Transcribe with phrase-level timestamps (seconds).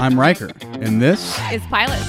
[0.00, 2.00] I'm Riker, and this is Pilot.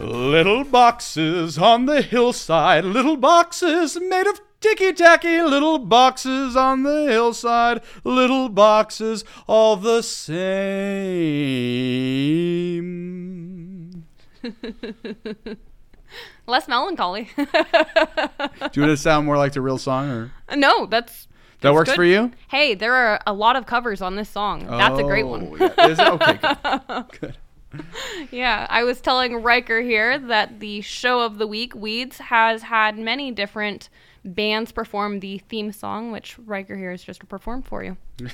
[0.00, 7.04] Little boxes on the hillside, little boxes made of ticky tacky, little boxes on the
[7.10, 10.46] hillside, little boxes all the same.
[16.46, 17.28] Less melancholy.
[17.36, 21.26] Do you want to sound more like the real song, or no, that's
[21.60, 21.96] that works good.
[21.96, 22.32] for you?
[22.48, 24.66] Hey, there are a lot of covers on this song.
[24.66, 25.48] That's a great oh, one.
[25.52, 25.86] Oh, yeah.
[25.88, 26.06] Is it?
[26.08, 27.20] Okay, good.
[27.20, 27.36] good.
[28.30, 32.98] Yeah, I was telling Riker here that the show of the week, Weeds, has had
[32.98, 33.88] many different
[34.24, 37.96] bands perform the theme song, which Riker here is just to perform for you.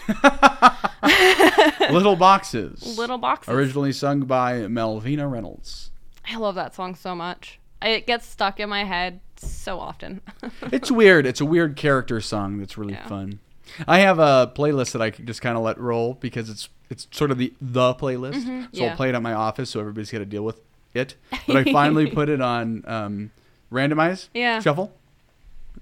[1.90, 2.98] Little boxes.
[2.98, 3.52] Little Boxes.
[3.52, 5.90] Originally sung by Malvina Reynolds.
[6.28, 7.58] I love that song so much.
[7.84, 10.20] It gets stuck in my head so often.
[10.72, 11.26] It's weird.
[11.26, 13.06] It's a weird character song that's really Yeah.
[13.08, 13.40] fun.
[13.88, 17.06] I have a playlist that I can just kind of let roll because it's it's
[17.10, 18.34] sort of the the playlist.
[18.34, 18.64] So Mm-hmm.
[18.72, 18.90] yeah.
[18.90, 20.60] I'll play it at my office, so everybody's got to deal with
[20.94, 21.14] it.
[21.46, 23.30] But I finally put it on um,
[23.72, 24.60] randomize, Yeah.
[24.60, 24.92] shuffle.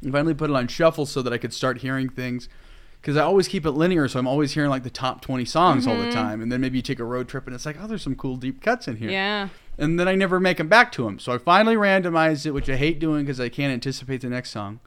[0.07, 2.49] I finally put it on shuffle so that I could start hearing things.
[3.01, 5.87] Because I always keep it linear, so I'm always hearing like the top 20 songs
[5.87, 6.05] all Mm-hmm.
[6.11, 6.43] the time.
[6.43, 8.37] And then maybe you take a road trip and it's like, oh, there's some cool
[8.37, 9.49] deep cuts in here yeah.
[9.79, 11.19] and then I never make them back to them.
[11.19, 14.51] So I finally randomized it, which I hate doing because I can't anticipate the next
[14.51, 14.81] song,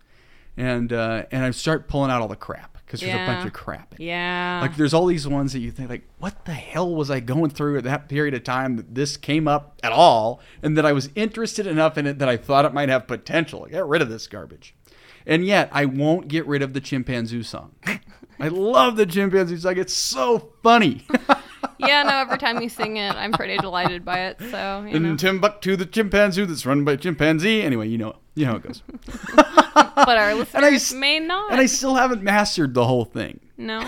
[0.56, 3.53] and uh, and I start pulling out all the crap because there's a bunch of
[3.53, 3.94] crap.
[3.95, 4.06] in it.
[4.06, 4.59] Yeah.
[4.61, 7.50] Like there's all these ones that you think like, what the hell was I going
[7.50, 10.91] through at that period of time that this came up at all, and that I
[10.94, 13.66] was interested enough in it that I thought it might have potential.
[13.72, 14.75] Get rid of this garbage,
[15.26, 17.74] and yet I won't get rid of the chimpanzee song.
[18.40, 19.78] I love the chimpanzee song.
[19.78, 21.06] It's so funny.
[21.78, 24.38] yeah, no, every time you sing it, I'm pretty delighted by it.
[24.52, 25.12] So, you know.
[25.12, 27.62] In Timbuktu, the chimpanzee that's run by a chimpanzee.
[27.62, 28.82] Anyway, you know, you know how it goes.
[29.96, 31.52] But our listeners I may not.
[31.52, 33.40] and I still haven't mastered the whole thing.
[33.58, 33.81] no.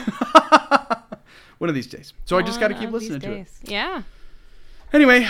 [1.58, 2.14] One of these days.
[2.26, 3.48] So I just got to keep listening to it.
[3.64, 4.04] Yeah.
[4.92, 5.28] Anyway,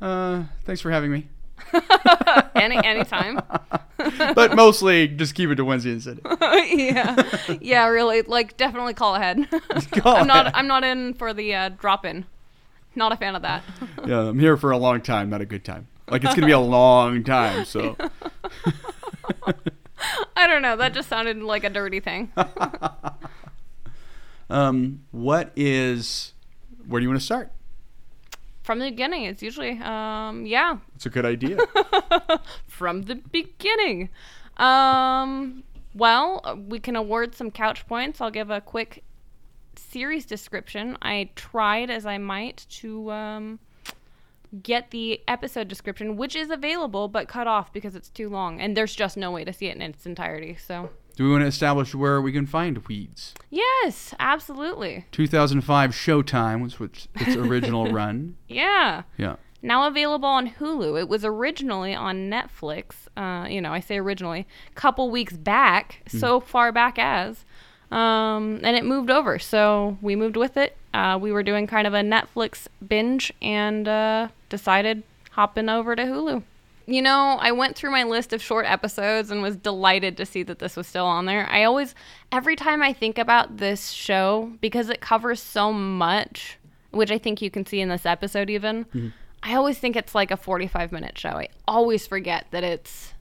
[0.00, 1.26] uh, thanks for having me.
[2.54, 3.40] Any anytime.
[4.34, 6.22] But mostly just keep it to Wednesday and Sunday.
[6.72, 7.56] yeah.
[7.60, 8.22] Yeah, really.
[8.22, 9.48] Like definitely call ahead.
[9.90, 10.52] Call I'm not ahead.
[10.54, 12.24] I'm not in for the uh, drop in.
[12.94, 13.64] Not a fan of that.
[14.06, 15.88] Yeah, I'm here for a long time, not a good time.
[16.08, 17.64] Like it's gonna be a long time.
[17.64, 17.96] So
[20.36, 20.76] I don't know.
[20.76, 22.32] That just sounded like a dirty thing.
[24.48, 26.34] um, what is?
[26.86, 27.50] Where do you want to start?
[28.68, 31.56] From the beginning, it's usually um yeah, It's a good idea.
[32.68, 34.10] from the beginning.
[34.58, 35.62] Um
[35.94, 38.20] well, we can award some couch points.
[38.20, 39.04] I'll give a quick
[39.74, 40.98] series description.
[41.00, 43.58] I tried as I might to um
[44.62, 48.76] get the episode description, which is available but cut off because it's too long and
[48.76, 50.58] there's just no way to see it in its entirety.
[50.62, 53.34] So, do we want to establish where we can find Weeds?
[53.50, 55.04] yes, absolutely.
[55.10, 58.36] 2005 Showtime was which its original run.
[58.46, 59.02] Yeah.
[59.16, 59.34] Yeah.
[59.60, 60.96] Now available on Hulu.
[61.00, 63.08] It was originally on Netflix.
[63.16, 64.46] Uh, you know, I say originally,
[64.76, 67.44] couple weeks back, so far back as,
[67.90, 69.40] um, and it moved over.
[69.40, 70.76] So we moved with it.
[70.94, 75.02] Uh, we were doing kind of a Netflix binge and uh, decided
[75.32, 76.44] hopping over to Hulu.
[76.88, 80.42] You know, I went through my list of short episodes and was delighted to see
[80.44, 81.46] that this was still on there.
[81.50, 81.94] I always,
[82.32, 86.56] every time I think about this show, because it covers so much,
[86.90, 89.12] which I think you can see in this episode even,
[89.42, 91.28] I always think it's like a 45 minute show.
[91.28, 93.12] I always forget that it's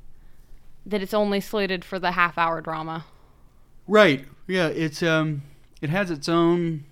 [0.86, 3.04] that it's only slated for the half hour drama.
[3.86, 4.24] Right.
[4.48, 5.42] Yeah, it's um
[5.82, 6.86] it has its own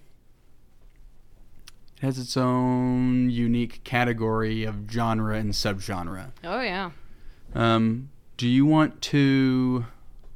[1.97, 6.31] it has its own unique category of genre and subgenre.
[6.43, 6.91] Oh yeah.
[7.53, 9.85] Um do you want to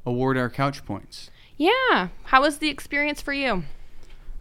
[0.06, 1.30] award our couch points?
[1.56, 2.08] Yeah.
[2.24, 3.64] How was the experience for you?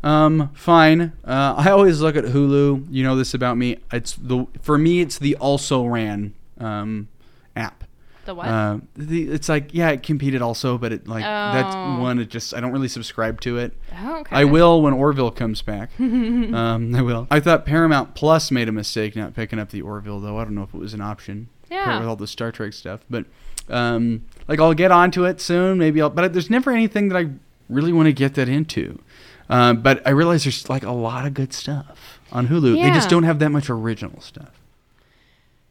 [0.02, 1.12] Um, fine.
[1.26, 2.88] Uh, I always look at Hulu.
[2.90, 3.78] You know this about me.
[3.92, 5.02] It's the for me.
[5.02, 7.10] It's the also ran um,
[7.56, 7.84] app.
[8.30, 8.46] The what?
[8.48, 12.00] Uh, the, it's like yeah, it competed also, but it like that's Oh.
[12.00, 12.20] one.
[12.20, 13.74] It just I don't really subscribe to it.
[14.00, 14.36] oh, okay.
[14.36, 15.90] I will when Orville comes back.
[16.00, 17.26] um, I will.
[17.32, 20.38] I thought Paramount Plus made a mistake not picking up the Orville though.
[20.38, 21.50] I don't know if it was an option.
[21.72, 21.98] Yeah.
[21.98, 23.26] With all the Star Trek stuff, but
[23.68, 25.80] um, like I'll get onto it soon.
[25.80, 26.12] Maybe I'll.
[26.12, 27.32] But there's never anything that I
[27.68, 29.00] really want to get that into.
[29.50, 32.80] Um, but I realize there's like a lot of good stuff on Hulu.
[32.80, 34.52] They just don't have that much original stuff.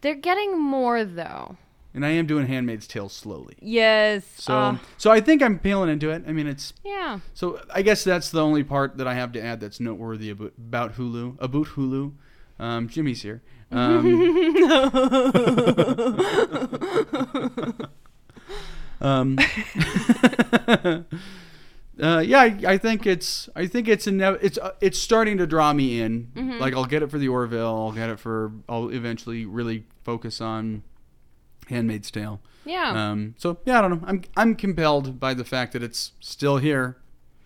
[0.01, 1.57] They're getting more though.
[1.95, 3.57] And I am doing Handmaid's Tale slowly.
[3.61, 4.25] Yes.
[4.37, 6.23] So uh, so I think I'm peeling into it.
[6.27, 7.21] I mean it's yeah.
[7.35, 10.53] So I guess that's the only part that I have to add that's noteworthy about,
[10.59, 11.37] about Hulu.
[11.41, 12.13] About Hulu,
[12.59, 13.43] um, Jimmy's here.
[13.71, 14.37] Um,
[19.01, 19.39] Um,
[22.01, 25.47] uh, yeah, I, I think it's I think it's ine- it's uh, it's starting to
[25.47, 26.33] draw me in.
[26.35, 26.59] Mm-hmm.
[26.59, 27.67] Like I'll get it for the Orville.
[27.67, 28.53] I'll get it for.
[28.69, 30.83] I'll eventually really focus on
[31.69, 32.41] Handmaid's Tale.
[32.65, 33.11] Yeah.
[33.11, 34.07] Um, so yeah, I don't know.
[34.07, 36.97] I'm I'm compelled by the fact that it's still here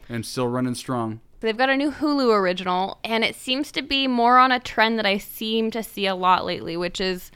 [0.09, 1.21] and still running strong.
[1.41, 4.99] They've got a new Hulu original, and it seems to be more on a trend
[4.99, 7.31] that I seem to see a lot lately, which is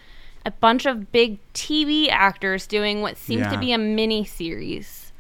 [0.45, 3.51] a bunch of big TV actors doing what seems Yeah.
[3.51, 5.13] to be a mini series.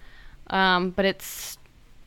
[0.50, 1.58] Um, but it's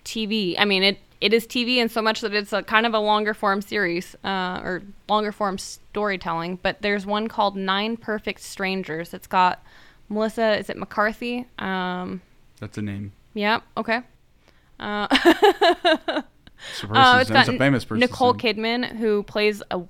[0.05, 0.55] TV.
[0.57, 2.99] I mean, it it is TV in so much that it's a kind of a
[2.99, 6.57] longer form series uh, or longer form storytelling.
[6.61, 9.13] But there's one called Nine Perfect Strangers.
[9.13, 9.63] It's got
[10.07, 10.57] Melissa.
[10.57, 11.45] Is it McCarthy?
[11.59, 12.21] Um,
[12.59, 13.11] That's a name.
[13.33, 13.59] Yeah.
[13.77, 14.01] Okay.
[14.79, 15.07] Uh,
[16.71, 17.99] It's a, Oh, it's got It's a famous person.
[18.01, 19.81] Nicole Kidman, who plays a.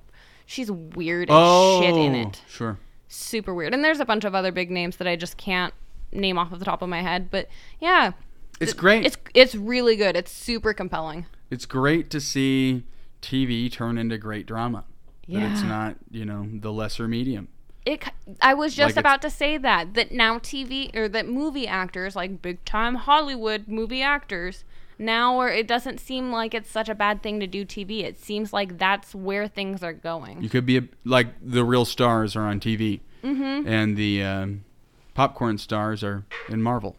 [0.46, 2.42] She's weird as Oh, shit in it.
[2.48, 2.78] Sure.
[3.08, 3.74] Super weird.
[3.74, 5.74] And there's a bunch of other big names that I just can't
[6.12, 7.30] name off of the top of my head.
[7.32, 7.48] But
[7.80, 8.12] yeah,
[8.60, 9.06] It's great.
[9.06, 10.16] it's it's really good.
[10.16, 11.26] It's super compelling.
[11.50, 12.84] it's great to see
[13.22, 14.86] TV turn into great drama.
[15.28, 17.50] That it's not, you know, the lesser medium.
[17.86, 18.04] It.
[18.42, 22.16] I was just Like about to say that that now TV or that movie actors
[22.16, 24.64] like big time Hollywood movie actors
[24.98, 28.04] now where it doesn't seem like it's such a bad thing to do TV.
[28.04, 30.42] It seems like that's where things are going.
[30.42, 33.68] You could be a, like the real stars are on TV, mm-hmm.
[33.68, 34.66] and the um,
[35.14, 36.98] popcorn stars are in Marvel.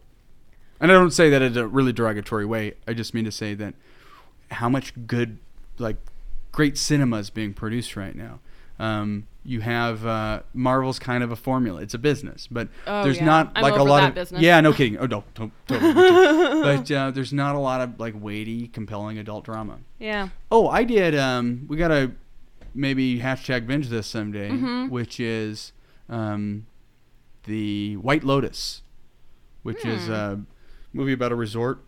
[0.81, 2.73] And I don't say that in a really derogatory way.
[2.87, 3.75] I just mean to say that
[4.49, 5.37] how much good,
[5.77, 5.95] like,
[6.51, 8.39] great cinema is being produced right now.
[8.79, 11.81] Um, you have uh, Marvel's kind of a formula.
[11.81, 13.25] It's a business, but Oh, there's yeah.
[13.25, 14.41] not I'm like a lot of business.
[14.41, 14.97] yeah, no kidding.
[14.97, 15.51] Oh no, totally.
[15.69, 16.61] me too.
[16.63, 19.77] but uh, there's not a lot of like weighty, compelling adult drama.
[19.99, 20.29] Yeah.
[20.51, 21.15] Oh, I did.
[21.15, 22.11] Um, we gotta
[22.73, 24.89] maybe hashtag binge this someday, Mm-hmm.
[24.89, 25.73] which is
[26.09, 26.65] um,
[27.43, 28.81] the White Lotus,
[29.63, 30.11] which is Hmm.
[30.11, 30.39] a
[30.93, 31.79] movie about a resort,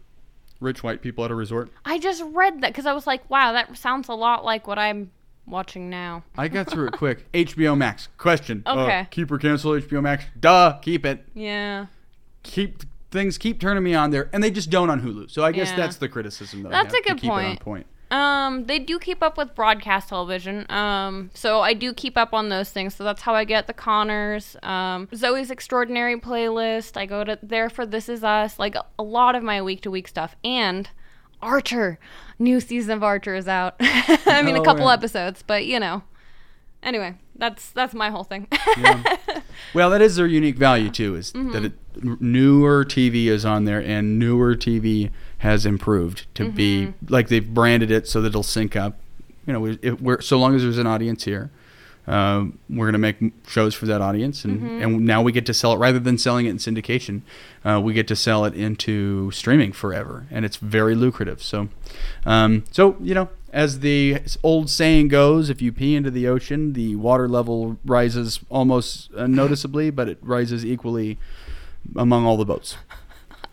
[0.59, 1.69] rich white people at a resort.
[1.85, 4.79] I just read that because I was like, wow, that sounds a lot like what
[4.79, 5.11] I'm
[5.45, 6.23] watching now.
[6.38, 7.29] I got through it quick.
[7.33, 8.07] HBO Max.
[8.17, 8.63] Question.
[8.65, 9.07] Uh, Okay.
[9.11, 10.25] keep or cancel HBO Max?
[10.39, 10.77] Duh.
[10.81, 11.25] Keep it.
[11.33, 11.88] Yeah.
[12.44, 13.38] Keep things.
[13.38, 15.29] Keep turning me on there, and they just don't on Hulu.
[15.31, 15.75] So I guess Yeah.
[15.77, 16.63] that's the criticism.
[16.63, 17.88] That That's a good keep It on point.
[18.13, 20.69] Um, they do keep up with broadcast television.
[20.71, 22.94] Um, so I do keep up on those things.
[22.95, 24.56] So that's how I get the Conners.
[24.63, 26.95] Um, Zoey's Extraordinary playlist.
[26.95, 28.60] I go to there for This Is Us.
[28.60, 30.36] Like a lot of my week to week stuff.
[30.44, 30.89] And
[31.42, 31.98] Archer,
[32.38, 33.75] new season of Archer is out.
[33.80, 34.94] I mean, Oh, a couple yeah.
[34.94, 36.04] episodes, but you know.
[36.83, 38.48] Anyway, that's that's my whole thing.
[39.74, 41.51] Well, that is their unique value too, is Mm-hmm.
[41.51, 41.74] that it,
[42.21, 45.12] newer TV is on there, and newer TV
[45.44, 47.13] has improved to be Mm-hmm.
[47.13, 48.98] like they've branded it so that it'll sync up.
[49.45, 51.51] You know, we- if we're so long as there's an audience here,
[52.07, 53.18] uh, we're gonna make
[53.48, 54.81] shows for that audience, and Mm-hmm.
[54.84, 57.22] and now we get to sell it rather than selling it in syndication.
[57.63, 61.42] Uh, we get to sell it into streaming forever, and it's very lucrative.
[61.42, 61.69] So,
[62.25, 66.74] um, so you know, as the old saying goes, if you pee into the ocean,
[66.74, 71.18] the water level rises almost uh, noticeably, but it rises equally
[71.96, 72.75] among all the boats.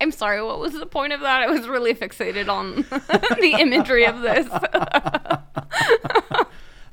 [0.00, 1.43] I'm sorry, what was the point of that?
[1.43, 2.76] I was really fixated on
[3.41, 4.47] the imagery of this.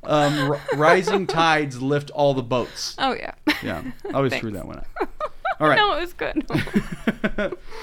[0.04, 2.94] Um, r- rising tides lift all the boats.
[2.98, 3.32] oh yeah.
[3.62, 4.46] Yeah, I always Thanks.
[4.52, 4.86] that one up.
[5.60, 5.76] All right.
[5.76, 6.46] No, it was good.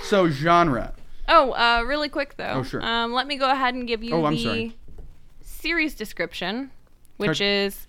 [0.06, 0.94] so genre.
[1.28, 2.54] oh, uh, really quick though.
[2.56, 2.84] Oh, sure.
[2.84, 4.76] Um, let me go ahead and give you Oh, the sorry.
[5.42, 6.72] series description,
[7.18, 7.86] which is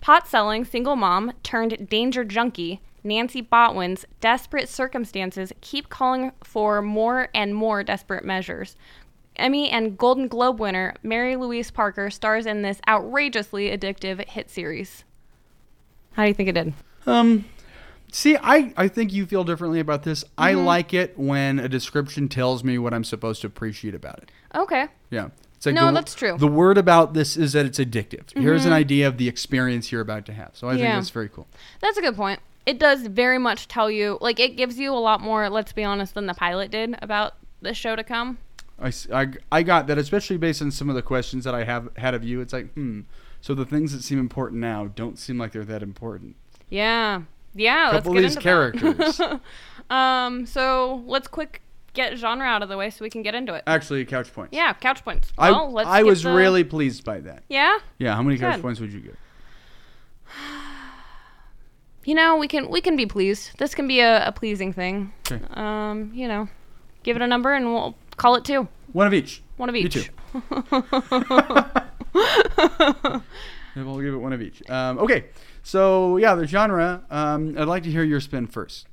[0.00, 2.80] pot selling single mom turned danger junkie.
[3.04, 8.76] Nancy Botwin's desperate circumstances keep calling for more and more desperate measures.
[9.36, 15.04] Emmy and Golden Globe winner Mary Louise Parker stars in this outrageously addictive hit series.
[16.12, 16.74] How do you think it did?
[17.06, 17.46] Um,
[18.12, 20.24] see, I, I think you feel differently about this.
[20.36, 20.64] I Mm-hmm.
[20.66, 24.30] like it when a description tells me what I'm supposed to appreciate about it.
[24.54, 24.86] Okay.
[25.10, 25.28] Yeah.
[25.56, 26.30] It's like No, the, that's true.
[26.32, 26.38] Mm-hmm.
[26.40, 28.36] The word about this is that it's addictive.
[28.36, 30.50] Here's an idea of the experience you're about to have.
[30.54, 31.46] So I think that's very cool.
[31.80, 32.40] That's a good point.
[32.64, 35.82] It does very much tell you, like, it gives you a lot more, let's be
[35.82, 38.38] honest, than the pilot did about the show to come.
[38.80, 41.88] I, I, I got that, especially based on some of the questions that I have
[41.96, 42.40] had of you.
[42.40, 43.00] It's like, hmm.
[43.40, 46.36] So the things that seem important now don't seem like they're that important.
[46.68, 47.22] Yeah.
[47.54, 49.20] Yeah, let's Couple get of these characters.
[49.90, 51.60] um, so let's quick
[51.92, 53.62] get genre out of the way so we can get into it.
[53.66, 54.54] Actually, couch points.
[54.54, 55.32] Yeah, couch points.
[55.36, 57.42] I, Well, let's I was the- really pleased by that.
[57.48, 57.78] Yeah.
[57.98, 59.16] Yeah, how many couch points would you give?
[62.04, 63.58] You know, we can we can be pleased.
[63.58, 65.12] This can be a, a pleasing thing.
[65.30, 65.42] Okay.
[65.50, 66.48] Um, you know,
[67.02, 68.68] give it a number and we'll call it two.
[68.92, 69.42] One of each.
[69.56, 69.96] One of You each.
[69.96, 70.08] Yeah,
[73.76, 74.68] we'll give it one of each.
[74.68, 75.26] Um, okay,
[75.62, 77.04] so yeah, the genre.
[77.10, 78.86] Um, I'd like to hear your spin first.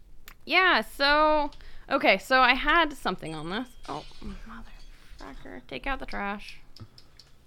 [0.45, 1.51] Yeah, so
[1.91, 3.67] Okay, so I had something on this.
[3.87, 5.61] Oh, motherfucker.
[5.67, 6.58] Take out the trash.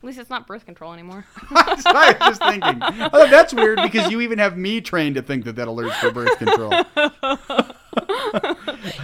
[0.02, 1.24] At least it's not birth control anymore.
[1.50, 2.82] I was just thinking.
[3.12, 6.10] Oh, that's weird because you even have me trained to think that that alerts for
[6.10, 6.72] birth control.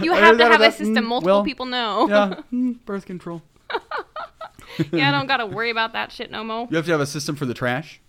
[0.01, 2.07] You have to have a system mm, multiple well, people know.
[2.09, 3.41] Yeah, mm, birth control.
[4.91, 6.67] yeah, I don't gotta worry about that shit no more.
[6.69, 8.01] You have to have a system for the trash.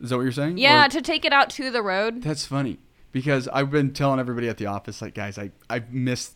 [0.00, 0.58] Is that what you're saying?
[0.58, 2.22] Yeah, Or- to take it out to the road.
[2.22, 2.78] that's funny
[3.12, 6.34] because I've been telling everybody at the office, like, guys, I I miss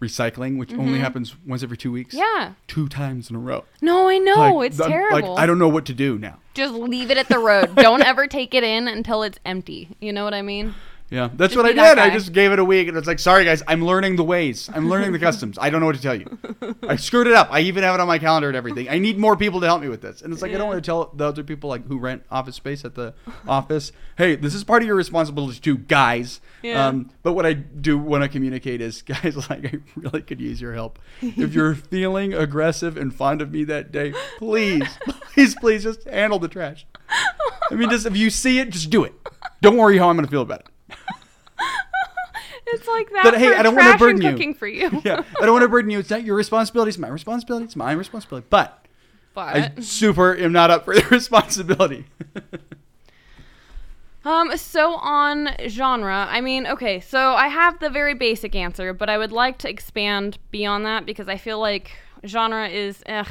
[0.00, 2.14] recycling, which only happens once every two weeks.
[2.14, 2.40] Mm-hmm.
[2.42, 2.52] Yeah.
[2.66, 3.64] two times in a row.
[3.80, 4.56] No, I know.
[4.56, 5.30] Like, it's I'm- terrible.
[5.34, 6.38] Like I don't know what to do now.
[6.54, 7.74] Just leave it at the road.
[7.76, 9.88] don't ever take it in until it's empty.
[10.00, 10.74] You know what I mean?
[11.10, 11.98] Yeah, that's Just what I did.
[11.98, 14.70] I just gave it a week, and it's like, sorry guys, I'm learning the ways.
[14.72, 15.58] I'm learning the customs.
[15.60, 16.38] I don't know what to tell you.
[16.84, 17.48] I screwed it up.
[17.50, 18.88] I even have it on my calendar and everything.
[18.88, 20.22] I need more people to help me with this.
[20.22, 22.54] And it's like I don't want to tell the other people like who rent office
[22.54, 23.12] space at the
[23.48, 26.40] office, hey, this is part of your responsibility too, guys.
[26.62, 26.86] Yeah.
[26.86, 30.60] Um, but what I do want to communicate is, guys, like I really could use
[30.60, 31.00] your help.
[31.20, 34.86] If you're feeling aggressive and fond of me that day, please,
[35.34, 36.86] please, please, just handle the trash.
[37.68, 39.14] I mean, just if you see it, just do it.
[39.60, 40.66] Don't worry how I'm going to feel about it.
[42.72, 43.22] It's like that.
[43.24, 44.30] But, hey, I don't wanna burden you.
[44.30, 44.90] cooking for you.
[45.04, 45.98] yeah, I don't want to burden you.
[45.98, 46.90] It's not your responsibility.
[46.90, 47.64] It's my responsibility.
[47.64, 48.46] It's my responsibility.
[48.48, 48.86] But
[49.34, 49.56] but.
[49.56, 52.06] I super am not up for the responsibility.
[54.24, 59.08] Um, so on genre, I mean, okay, so I have the very basic answer, but
[59.08, 61.90] I would like to expand beyond that because I feel like
[62.26, 63.24] genre is eh,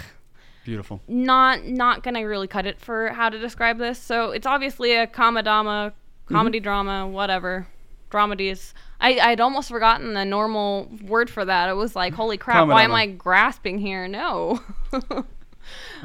[0.65, 0.99] Beautiful.
[1.07, 3.99] not not gonna really cut it for how to describe this.
[3.99, 5.93] So it's obviously a comedama,
[6.29, 7.67] comedy drama, whatever.
[8.09, 8.73] Dramedy is.
[8.99, 11.69] I I'd almost forgotten the normal word for that.
[11.69, 14.07] It was like, holy crap, why am I grasping here?
[14.07, 14.61] No.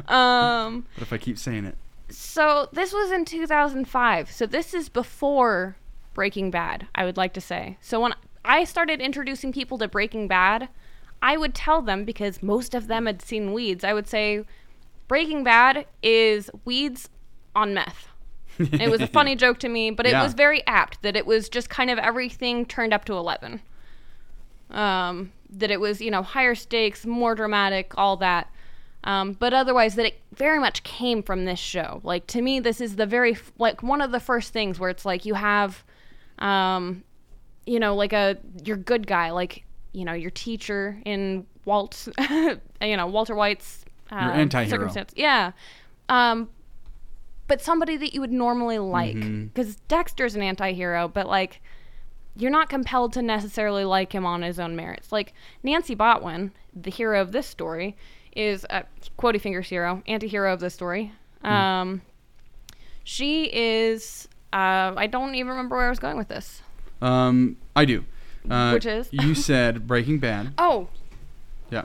[0.08, 0.86] um.
[0.94, 1.76] But if I keep saying it,
[2.10, 4.30] So this was in 2005.
[4.30, 5.76] So this is before
[6.12, 7.78] Breaking Bad, I would like to say.
[7.80, 8.14] So when
[8.44, 10.68] I started introducing people to Breaking Bad,
[11.22, 13.82] I would tell them because most of them had seen Weeds.
[13.82, 14.44] I would say
[15.08, 17.08] Breaking Bad is Weeds
[17.56, 18.08] on meth.
[18.58, 20.22] It was a funny joke to me, but it Yeah.
[20.22, 23.60] was very apt that it was just kind of everything turned up to 11.
[24.70, 28.50] Um, that it was, you know, higher stakes, more dramatic, all that.
[29.04, 32.00] Um, but otherwise, that it very much came from this show.
[32.02, 35.04] Like to me, this is the very like one of the first things where it's
[35.04, 35.84] like you have,
[36.38, 37.04] um,
[37.66, 42.96] you know, like a your good guy, like you know your teacher in Walt, you
[42.96, 44.70] know Walter White's uh, anti-hero.
[44.70, 45.12] circumstance.
[45.14, 45.52] Yeah.
[46.08, 46.48] Um,
[47.46, 49.16] but somebody that you would normally like
[49.54, 51.60] because Dexter's an anti-hero, but like
[52.36, 55.12] you're not compelled to necessarily like him on his own merits.
[55.12, 55.32] Like
[55.62, 57.96] Nancy Botwin, the hero of this story,
[58.34, 58.84] is a
[59.18, 61.12] quotey fingers hero, anti-hero of this story.
[61.42, 62.02] Um,
[63.04, 64.28] she is.
[64.52, 66.62] Uh, I don't even remember where I was going with this.
[67.02, 68.04] um, I do.
[68.48, 69.08] Uh, Which is?
[69.10, 70.52] you said Breaking Bad.
[70.58, 70.88] Oh,
[71.70, 71.84] Yeah,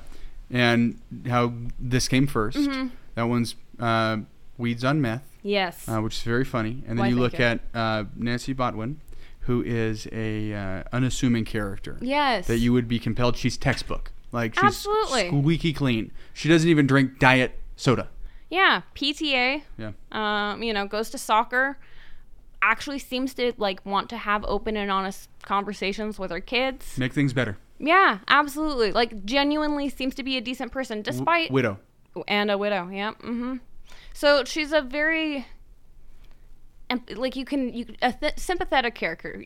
[0.52, 2.88] and how this came 1st Mm-hmm.
[3.16, 4.18] That one's uh,
[4.60, 5.88] Weeds on Meth, yes.
[5.88, 6.84] uh, which is very funny.
[6.88, 7.46] And then Why, you look you.
[7.46, 8.98] at uh, Nancy Botwin,
[9.42, 11.98] who is a uh, unassuming character.
[12.02, 12.46] yes.
[12.48, 13.38] that you would be compelled.
[13.38, 14.12] She's textbook.
[14.32, 15.28] Like she's Absolutely.
[15.30, 16.12] squeaky clean.
[16.34, 18.10] She doesn't even drink diet soda.
[18.50, 18.82] yeah.
[18.96, 19.64] PTA.
[19.78, 19.92] Yeah.
[20.12, 21.80] um, you know, goes to soccer,
[22.62, 26.96] actually seems to like want to have open and honest conversations with her kids.
[26.98, 27.58] Make things better.
[27.80, 28.92] Yeah, absolutely.
[28.92, 31.80] Like genuinely seems to be a decent person W- despite widow.
[32.28, 32.90] and a widow.
[32.90, 33.14] Yeah.
[33.14, 33.56] Mm-hmm.
[34.20, 35.46] So she's a very
[37.16, 39.46] like you can you a th- sympathetic character.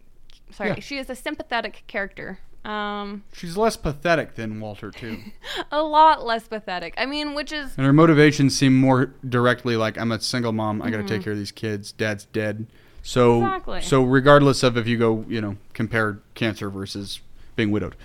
[0.50, 0.80] Sorry, Yeah.
[0.80, 2.39] she is a sympathetic character.
[2.65, 5.20] Um, She's less pathetic than Walter too,
[5.72, 6.96] a lot less pathetic.
[6.98, 10.82] I mean, which is and her motivations seem more directly like I'm a single mom.
[10.82, 11.08] I got to Mm-hmm.
[11.13, 11.92] take care of these kids.
[11.92, 12.65] Dad's dead.
[13.03, 13.82] So Exactly.
[13.82, 17.20] so regardless of if you go you know compare cancer versus
[17.56, 17.96] being widowed,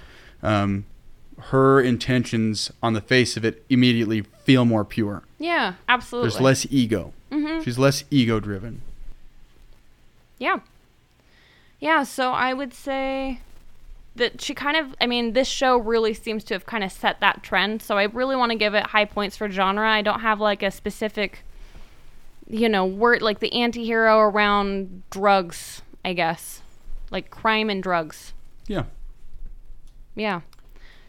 [0.42, 0.84] um,
[1.46, 5.22] her intentions on the face of it immediately feel more pure.
[5.38, 6.30] yeah, absolutely.
[6.30, 7.12] There's less ego.
[7.30, 7.62] Mhm.
[7.64, 8.80] She's less ego driven.
[10.38, 10.60] Yeah.
[11.80, 13.40] Yeah, so I would say
[14.16, 17.20] that she kind of I mean, this show really seems to have kind of set
[17.20, 17.82] that trend.
[17.82, 19.88] So I really want to give it high points for genre.
[19.88, 21.44] I don't have like a specific
[22.50, 26.62] you know, word like the anti-hero around drugs, I guess.
[27.10, 28.32] Like crime and drugs.
[28.66, 28.84] Yeah.
[30.14, 30.40] Yeah.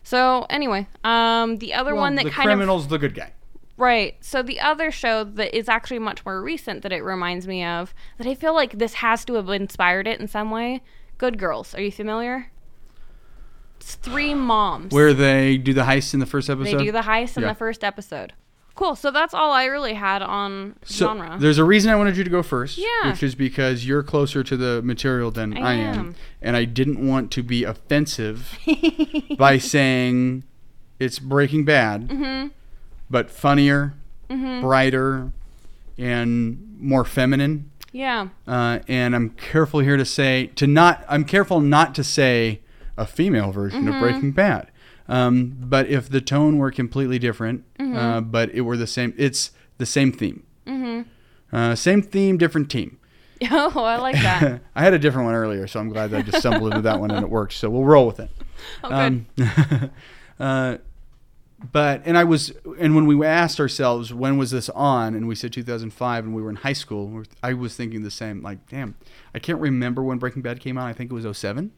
[0.09, 3.31] So anyway, um the other Well, one that the kind of criminal's the good guy.
[3.77, 4.15] Right.
[4.21, 7.93] So the other show that is actually much more recent that it reminds me of,
[8.17, 10.81] that I feel like this has to have inspired it in some way.
[11.19, 11.75] Good Girls.
[11.75, 12.51] Are you familiar?
[13.79, 14.91] It's three moms.
[14.91, 16.79] Where they do the heist in the first episode.
[16.79, 17.49] they do the heist in Yeah.
[17.49, 18.33] the first episode.
[18.79, 18.95] Cool.
[18.95, 21.37] So that's all I really had on So genre.
[21.37, 23.11] there's a reason I wanted you to go first, Yeah.
[23.11, 25.99] which is because you're closer to the material than I, I am.
[25.99, 26.15] am.
[26.41, 28.57] and I didn't want to be offensive
[29.37, 30.43] by saying
[30.97, 32.47] it's Breaking Bad, Mm-hmm.
[33.09, 33.95] but funnier,
[34.29, 35.33] brighter,
[35.97, 37.69] and more feminine.
[37.91, 38.29] Yeah.
[38.47, 41.03] Uh, and I'm careful here to say to not.
[41.09, 42.61] I'm careful not to say
[42.97, 43.93] a female version Mm-hmm.
[43.93, 44.69] of Breaking Bad.
[45.09, 47.97] Um, but if the tone were completely different, Mm-hmm.
[47.97, 50.43] uh, but it were the same, it's the same theme.
[50.67, 51.55] Mm-hmm.
[51.55, 52.97] Uh, same theme, different team.
[53.51, 54.61] Oh, I like that.
[54.75, 56.99] I had a different one earlier, so I'm glad that I just stumbled into that
[56.99, 57.55] one and it works.
[57.55, 58.29] So we'll roll with it.
[58.83, 58.93] Oh.
[58.93, 59.25] Um,
[60.39, 60.77] uh,
[61.71, 65.35] but and I was and when we asked ourselves when was this on, and we
[65.35, 67.23] said 2005, and we were in high school.
[67.41, 68.41] I was thinking the same.
[68.41, 68.95] Like, damn,
[69.33, 70.87] I can't remember when Breaking Bad came out.
[70.87, 71.71] I think it was 07.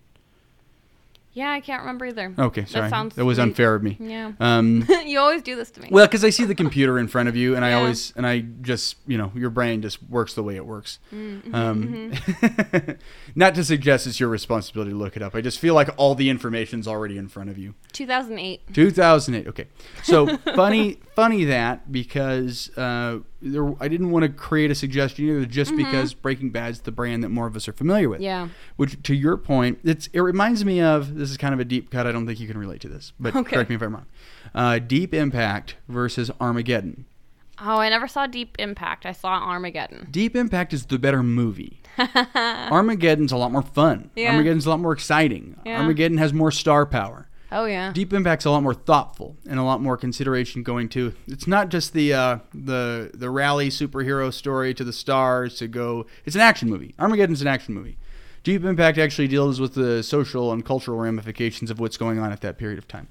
[1.33, 2.33] Yeah, I can't remember either.
[2.37, 3.43] Okay, sorry, that, sounds was sweet.
[3.43, 3.97] unfair of me.
[3.99, 4.33] Yeah.
[4.39, 5.87] Um, you always do this to me.
[5.89, 8.39] well, because I see the computer in front of you, and I always and I
[8.39, 10.99] just you know your brain just works the way it works.
[11.13, 12.13] Mm-hmm, um,
[13.35, 15.33] not to suggest it's your responsibility to look it up.
[15.33, 17.75] I just feel like all the information's already in front of you.
[17.93, 18.73] 2008.
[18.73, 19.47] 2008.
[19.47, 19.67] Okay,
[20.03, 25.45] so funny, funny that because uh, there, I didn't want to create a suggestion either,
[25.45, 28.17] just because Breaking Bad's the brand that more of us are familiar with.
[28.19, 28.23] Mm-hmm.
[28.25, 28.47] Yeah.
[28.77, 31.89] Which, to your point, it's it reminds me of this is kind of a deep
[31.91, 32.05] cut.
[32.07, 33.55] I don't think you can relate to this, but Okay.
[33.55, 34.05] correct me if I'm wrong.
[34.53, 37.05] Uh, deep Impact versus Armageddon.
[37.63, 39.05] Oh, I never saw Deep Impact.
[39.05, 40.07] I saw Armageddon.
[40.09, 41.79] Deep Impact is the better movie.
[42.35, 44.09] Armageddon's a lot more fun.
[44.15, 44.31] Yeah.
[44.31, 45.57] Armageddon's a lot more exciting.
[45.65, 45.79] Yeah.
[45.81, 47.27] Armageddon has more star power.
[47.51, 47.91] Oh yeah.
[47.91, 51.13] Deep Impact's a lot more thoughtful and a lot more consideration going to.
[51.27, 56.05] It's not just the uh, the the rally superhero story to the stars to go.
[56.25, 56.95] It's an action movie.
[56.97, 57.97] Armageddon's an action movie.
[58.43, 62.41] Deep Impact actually deals with the social and cultural ramifications of what's going on at
[62.41, 63.07] that period of time.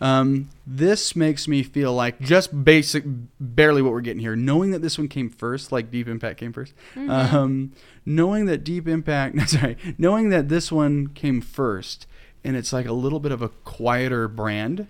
[0.00, 3.04] Um, this makes me feel like just basic,
[3.38, 4.34] barely what we're getting here.
[4.34, 6.72] Knowing that this one came first, like Deep Impact came 1st
[7.08, 7.72] um,
[8.04, 12.06] knowing that Deep Impact, no, sorry, knowing that this one came first,
[12.44, 14.86] and it's like a little bit of a quieter brand,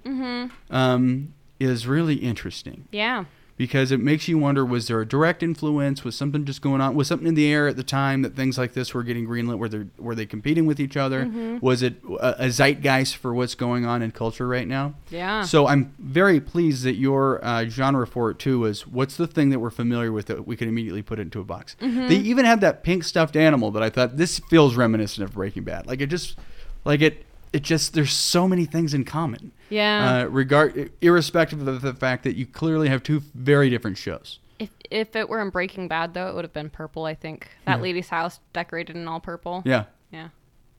[0.71, 3.25] um, is really interesting Yeah.
[3.57, 6.03] because it makes you wonder: was there a direct influence?
[6.03, 6.97] Was something just going on?
[6.97, 9.59] Was something in the air at the time that things like this were getting greenlit?
[9.59, 11.31] Were they were they competing with each other?
[11.61, 14.95] Was it a, a zeitgeist for what's going on in culture right now?
[15.11, 15.45] Yeah.
[15.45, 19.51] So I'm very pleased that your uh, genre for it too was what's the thing
[19.51, 21.77] that we're familiar with that we can immediately put into a box.
[21.81, 25.63] They even had that pink stuffed animal that I thought this feels reminiscent of Breaking
[25.63, 25.87] Bad.
[25.87, 26.37] Like it just,
[26.85, 29.53] like it, it just there's so many things in common.
[29.69, 30.23] Yeah.
[30.23, 34.39] Uh, regard irrespective of the fact that you clearly have two very different shows.
[34.59, 37.05] if if it were in Breaking Bad though, it would have been purple.
[37.05, 37.83] I think that Yeah.
[37.83, 39.63] lady's house decorated in all purple.
[39.65, 40.29] Yeah, Yeah.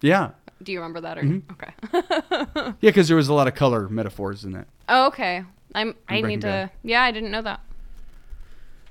[0.01, 0.31] yeah,
[0.61, 1.17] Do you remember that?
[1.17, 1.51] Or Mm-hmm.
[1.53, 2.73] okay.
[2.81, 2.89] yeah.
[2.91, 4.67] Because there was a lot of color metaphors in that.
[4.89, 5.43] oh, okay.
[5.75, 5.95] I'm.
[6.07, 6.47] I Breaking need to.
[6.47, 6.71] Bad.
[6.83, 7.59] Yeah, I didn't know that.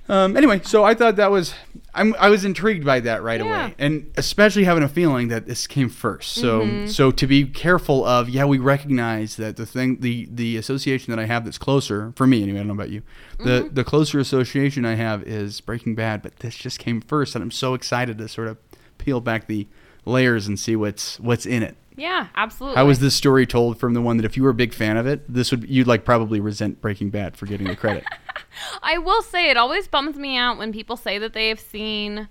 [0.09, 1.53] Um, anyway, so I thought that was
[1.95, 3.45] I'm, I was intrigued by that right Yeah.
[3.67, 6.33] away, and especially having a feeling that this came first.
[6.33, 6.87] So Mm-hmm.
[6.87, 11.19] so to be careful of yeah, we recognize that the thing the the association that
[11.19, 12.57] I have that's closer for me anyway.
[12.59, 13.01] I don't know about you.
[13.39, 13.75] The Mm-hmm.
[13.75, 17.51] the closer association I have is Breaking Bad, but this just came first, and I'm
[17.51, 18.57] so excited to sort of
[18.97, 19.67] peel back the
[20.05, 21.77] layers and see what's what's in it.
[21.95, 22.77] Yeah, absolutely.
[22.77, 24.97] How was this story told from the one that if you were a big fan
[24.97, 28.03] of it, this would you'd like probably resent Breaking Bad for getting the credit.
[28.83, 32.29] I will say it always bums me out when people say that they have seen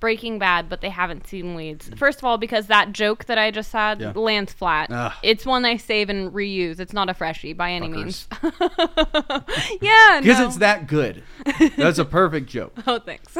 [0.00, 1.90] Breaking Bad, but they haven't seen Weeds.
[1.96, 4.12] First of all, because that joke that I just had Yeah.
[4.14, 4.90] lands flat.
[4.90, 4.96] Ugh.
[5.12, 5.18] Ah.
[5.22, 6.80] It's one I save and reuse.
[6.80, 7.94] It's not a freshie by any Fuckers.
[7.94, 8.28] means.
[9.82, 10.46] yeah, Because no.
[10.46, 11.22] it's that good.
[11.76, 12.78] That's a perfect joke.
[12.86, 13.36] Oh, thanks.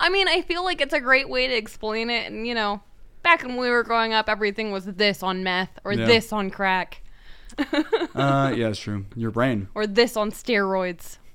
[0.00, 2.32] I mean, I feel like it's a great way to explain it.
[2.32, 2.80] And, you know,
[3.26, 6.06] back when we were growing up, everything was this on meth or Yeah.
[6.06, 7.02] this on crack
[8.14, 9.04] Uh, yeah, it's true.
[9.16, 9.68] Your brain.
[9.74, 11.18] or this on steroids.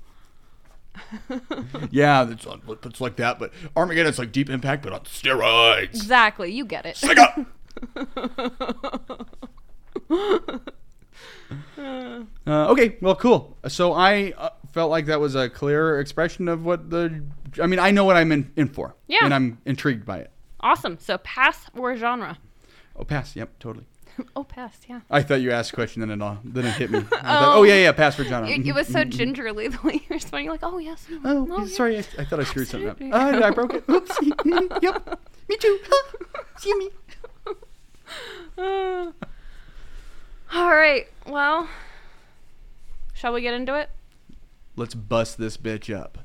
[1.90, 5.82] Yeah, it's, on- it's like that, but Armageddon, Armageddon's like Deep Impact, but on steroids.
[5.84, 6.50] Exactly.
[6.52, 6.96] You get it.
[6.96, 7.46] Sega!
[12.46, 13.56] uh, okay, well, cool.
[13.68, 17.22] So I uh, felt like that was a clear expression of what the.
[17.62, 18.94] I mean, I know what I'm in, in for.
[19.08, 19.18] Yeah.
[19.22, 20.31] And I'm intrigued by it.
[20.62, 20.98] Awesome.
[20.98, 22.38] So pass or genre?
[22.94, 23.34] Oh, pass.
[23.34, 23.86] Yep, totally.
[24.36, 24.78] oh, pass.
[24.88, 25.00] Yeah.
[25.10, 26.98] I thought you asked a question, then it, all, then it hit me.
[27.12, 28.46] I thought, oh, yeah, yeah, pass for John.
[28.46, 30.46] It, it was so gingerly the way you were responding.
[30.46, 31.06] You're like, oh, yes.
[31.24, 31.98] Oh, no, sorry.
[31.98, 33.00] I, I thought I screwed something up.
[33.00, 33.86] Uh, I broke it.
[33.86, 34.30] Oopsie.
[34.30, 35.20] Mm, yep.
[35.48, 35.78] Me too.
[36.58, 36.90] See me.
[38.58, 39.10] yeah.
[40.54, 41.06] All right.
[41.26, 41.68] Well,
[43.14, 43.90] shall we get into it?
[44.76, 46.18] Let's bust this bitch up.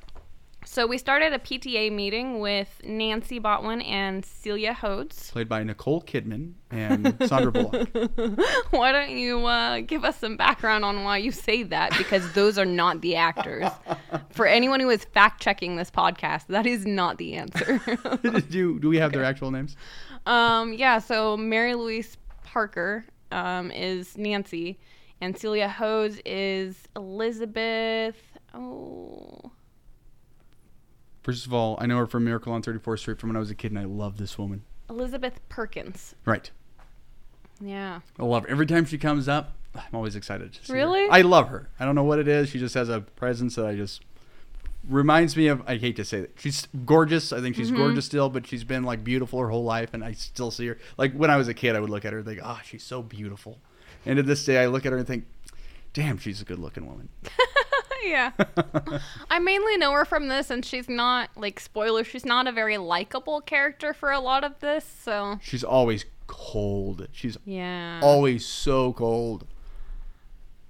[0.70, 5.32] So we started a PTA meeting with Nancy Botwin and Celia Hodes.
[5.32, 7.90] Played by Nicole Kidman and Sandra Bullock.
[8.72, 11.98] Why don't you uh, give us some background on why you say that?
[11.98, 13.66] Because those are not the actors.
[14.30, 17.80] For anyone who is fact checking this podcast, that is not the answer.
[18.50, 19.78] do, do we have their actual names?
[20.26, 24.78] um, yeah, so Mary Louise Parker um, is Nancy,
[25.22, 28.18] and Celia Hodes is Elizabeth.
[28.54, 29.52] Oh.
[31.28, 33.52] First of all, I know her from Miracle on 34th Street from when I was
[33.52, 34.64] a kid, and I love this woman.
[34.90, 36.16] Elizabeth Perkins.
[36.24, 36.50] Right.
[37.60, 38.00] Yeah.
[38.18, 38.50] I love her.
[38.50, 40.80] Every time she comes up, I'm always excited to see her.
[40.80, 41.06] Really?
[41.10, 41.68] I love her.
[41.82, 42.48] I don't know what it is.
[42.48, 44.06] She just has a presence that I just
[44.88, 45.62] reminds me of.
[45.68, 47.34] I hate to say that she's gorgeous.
[47.34, 47.78] I think she's Mm-hmm.
[47.78, 50.78] gorgeous still, but she's been like beautiful her whole life, and I still see her.
[50.98, 52.84] Like when I was a kid, I would look at her and think, "Ah, she's
[52.86, 53.60] so beautiful."
[54.06, 55.26] And to this day, I look at her and think,
[55.92, 57.10] "Damn, she's a good-looking woman."
[58.04, 58.32] yeah.
[59.30, 62.78] I mainly know her from this, and she's not, like, spoiler, she's not a very
[62.78, 65.40] likable character for a lot of this, so.
[65.42, 67.08] She's always cold.
[67.12, 68.00] She's Yeah.
[68.04, 69.46] always so cold.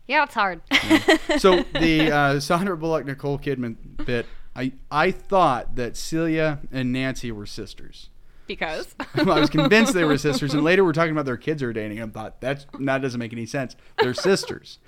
[0.07, 0.61] Yeah, it's hard.
[1.37, 7.29] so the uh, Sandra Bullock Nicole Kidman bit, I I thought that Celia and Nancy
[7.31, 8.09] were sisters.
[8.47, 8.95] because.
[9.15, 12.01] I was convinced they were sisters, and later we're talking about their kids are dating.
[12.01, 13.75] I thought that's that doesn't make any sense.
[13.99, 14.79] They're sisters,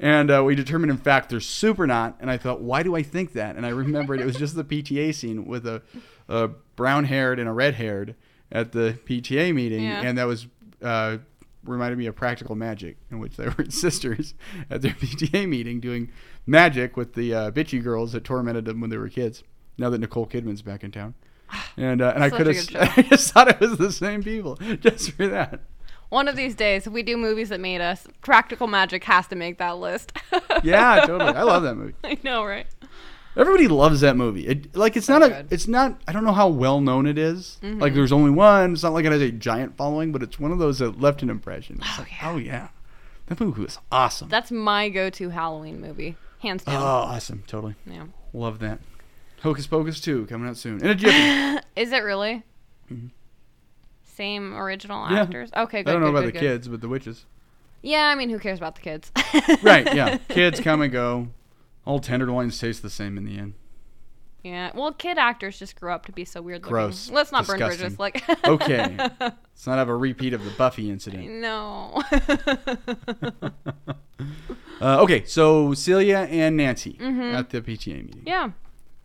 [0.00, 2.16] and uh, we determined in fact they're super not.
[2.20, 3.56] And I thought, why do I think that?
[3.56, 5.82] And I remembered it was just the PTA scene with a,
[6.28, 8.14] a brown haired and a red haired
[8.52, 10.02] at the PTA meeting, Yeah.
[10.02, 10.46] and that was.
[10.82, 11.18] Uh,
[11.64, 14.32] reminded me of practical magic in which they were sisters
[14.70, 16.10] at their pta meeting doing
[16.46, 19.42] magic with the uh, bitchy girls that tormented them when they were kids
[19.76, 21.12] now that nicole kidman's back in town
[21.76, 22.56] and uh, and i could have.
[22.96, 25.60] I just thought it was the same people just for that.
[26.10, 29.36] One of these days, if we do movies that made us, Practical Magic has to
[29.36, 30.12] make that list.
[30.64, 31.34] Yeah, totally.
[31.34, 31.94] I love that movie.
[32.04, 32.66] I know, right?
[33.36, 34.44] Everybody loves that movie.
[34.46, 35.46] It, like it's not a, good.
[35.52, 36.00] it's not.
[36.08, 37.58] I don't know how well known it is.
[37.62, 37.78] Mm-hmm.
[37.78, 38.72] Like there's only one.
[38.72, 41.22] It's not like it has a giant following, but it's one of those that left
[41.22, 41.76] an impression.
[41.80, 42.30] It's Oh, like, yeah.
[42.32, 42.68] oh yeah,
[43.26, 44.28] that movie was awesome.
[44.28, 46.82] That's my go-to Halloween movie, hands down.
[46.82, 47.44] oh, awesome.
[47.46, 48.06] Totally yeah.
[48.32, 48.80] love that.
[49.42, 51.60] Hocus Pocus 2 coming out soon in a jiffy.
[51.80, 52.42] Is it really?
[54.18, 55.14] Same original Mm-hmm.
[55.14, 55.22] Yeah.
[55.22, 55.50] actors?
[55.56, 55.90] Okay, good.
[55.90, 56.52] I don't know good, about good, the good.
[56.54, 57.24] kids, but the witches.
[57.82, 59.12] Yeah, I mean, who cares about the kids?
[59.62, 59.94] Right?
[59.94, 61.28] Yeah, kids come and go.
[61.84, 63.54] All tenderloins taste the same in the end.
[64.42, 64.70] Yeah.
[64.74, 66.70] Well, kid actors just grew up to be so weird looking.
[66.72, 67.10] Gross.
[67.10, 67.98] Let's not burn bridges.
[67.98, 68.22] Like.
[68.44, 68.96] Okay.
[69.20, 71.28] Let's not have a repeat of the Buffy incident.
[71.28, 72.02] no.
[74.80, 78.22] Uh, okay, so Celia and Nancy at the PTA meeting.
[78.24, 78.28] Mm-hmm.
[78.28, 78.50] yeah.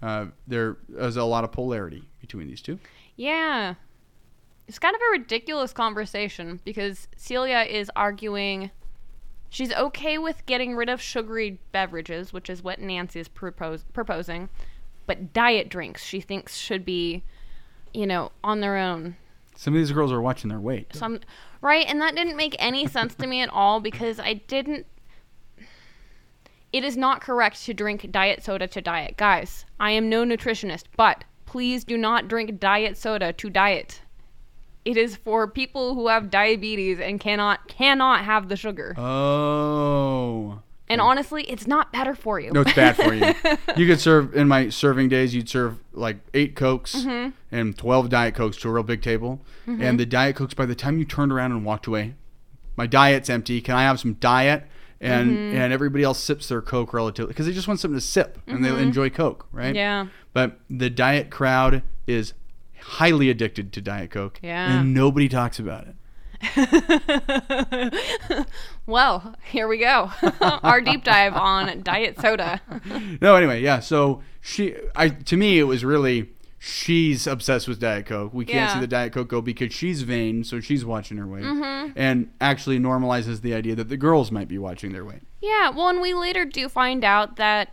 [0.01, 2.77] Uh, there is a lot of polarity between these two.
[3.15, 3.75] Yeah.
[4.67, 8.71] It's kind of a ridiculous conversation because Celia is arguing
[9.49, 14.49] she's okay with getting rid of sugary beverages, which is what Nancy is propose- proposing,
[15.05, 17.23] but diet drinks she thinks should be,
[17.93, 19.15] you know, on their own.
[19.55, 20.87] Some of these girls are watching their weight.
[20.95, 21.19] Some
[21.61, 24.87] right, and that didn't make any sense to me at all because I didn't
[26.71, 29.15] It is not correct to drink diet soda to diet.
[29.17, 34.01] Guys, I am no nutritionist, but please do not drink diet soda to diet.
[34.85, 38.93] It is for people who have diabetes and cannot cannot have the sugar.
[38.97, 40.59] Oh.
[40.89, 42.51] and honestly, it's not better for you.
[42.51, 43.33] No, it's bad for you.
[43.77, 45.33] you could serve in my serving days.
[45.33, 47.29] You'd serve like eight cokes Mm-hmm.
[47.51, 50.53] and twelve diet cokes to a real big table, and the diet cokes.
[50.53, 52.15] By the time you turned around and walked away,
[52.75, 53.61] my diet's empty.
[53.61, 54.65] Can I have some diet?
[55.01, 55.57] And Mm-hmm.
[55.57, 58.63] and everybody else sips their coke relatively because they just want something to sip and
[58.63, 59.67] they enjoy coke, right?
[59.67, 59.75] Mm-hmm.
[59.75, 60.07] Yeah.
[60.31, 62.33] But the diet crowd is
[62.83, 64.39] highly addicted to diet coke.
[64.41, 64.79] Yeah.
[64.79, 65.95] And nobody talks about it.
[68.85, 70.11] well, here we go.
[70.41, 72.61] Our deep dive on diet soda.
[73.21, 73.79] No, anyway, yeah.
[73.79, 78.33] So she, I to me, it was really she's obsessed with Diet Coke.
[78.33, 78.73] We can't Yeah.
[78.73, 81.91] see the Diet Coke go because she's vain, so she's watching her weight, mm-hmm.
[81.95, 85.21] and actually normalizes the idea that the girls might be watching their weight.
[85.41, 87.69] Yeah, well, and we later do find out that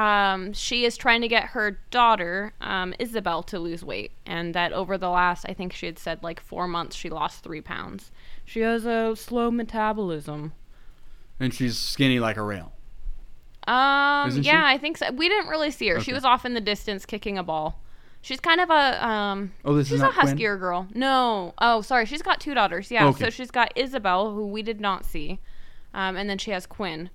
[0.00, 4.12] um, she is trying to get her daughter, um, Isabel, to lose weight.
[4.24, 7.44] And that over the last, I think she had said like four months, she lost
[7.44, 8.10] three pounds.
[8.46, 10.54] She has a slow metabolism.
[11.38, 12.72] And she's skinny like a rail.
[13.68, 14.74] Um, Isn't yeah, she?
[14.74, 15.12] I think so.
[15.12, 16.00] We didn't really see her.
[16.00, 17.78] She was off in the distance kicking a ball.
[18.22, 19.52] She's kind of a um.
[19.66, 20.28] Oh, this is she's a not Quinn?
[20.28, 20.88] huskier girl.
[20.94, 21.52] No.
[21.58, 22.06] Oh, sorry.
[22.06, 22.90] She's got two daughters.
[22.90, 23.06] Yeah.
[23.08, 23.24] Okay.
[23.24, 25.40] So she's got Isabel, who we did not see,
[25.92, 27.10] um, and then she has Quinn,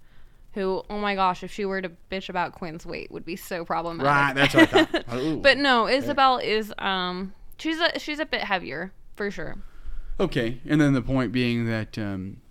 [0.55, 3.63] who oh my gosh, if she were to bitch about Quinn's weight, would be so
[3.63, 4.07] problematic.
[4.07, 5.13] Right, that's what I thought.
[5.19, 5.37] Ooh.
[5.37, 7.33] but no, Isabel is um.
[7.57, 9.57] She's a she's a bit heavier for sure,
[10.19, 12.41] okay, and then the point being that um,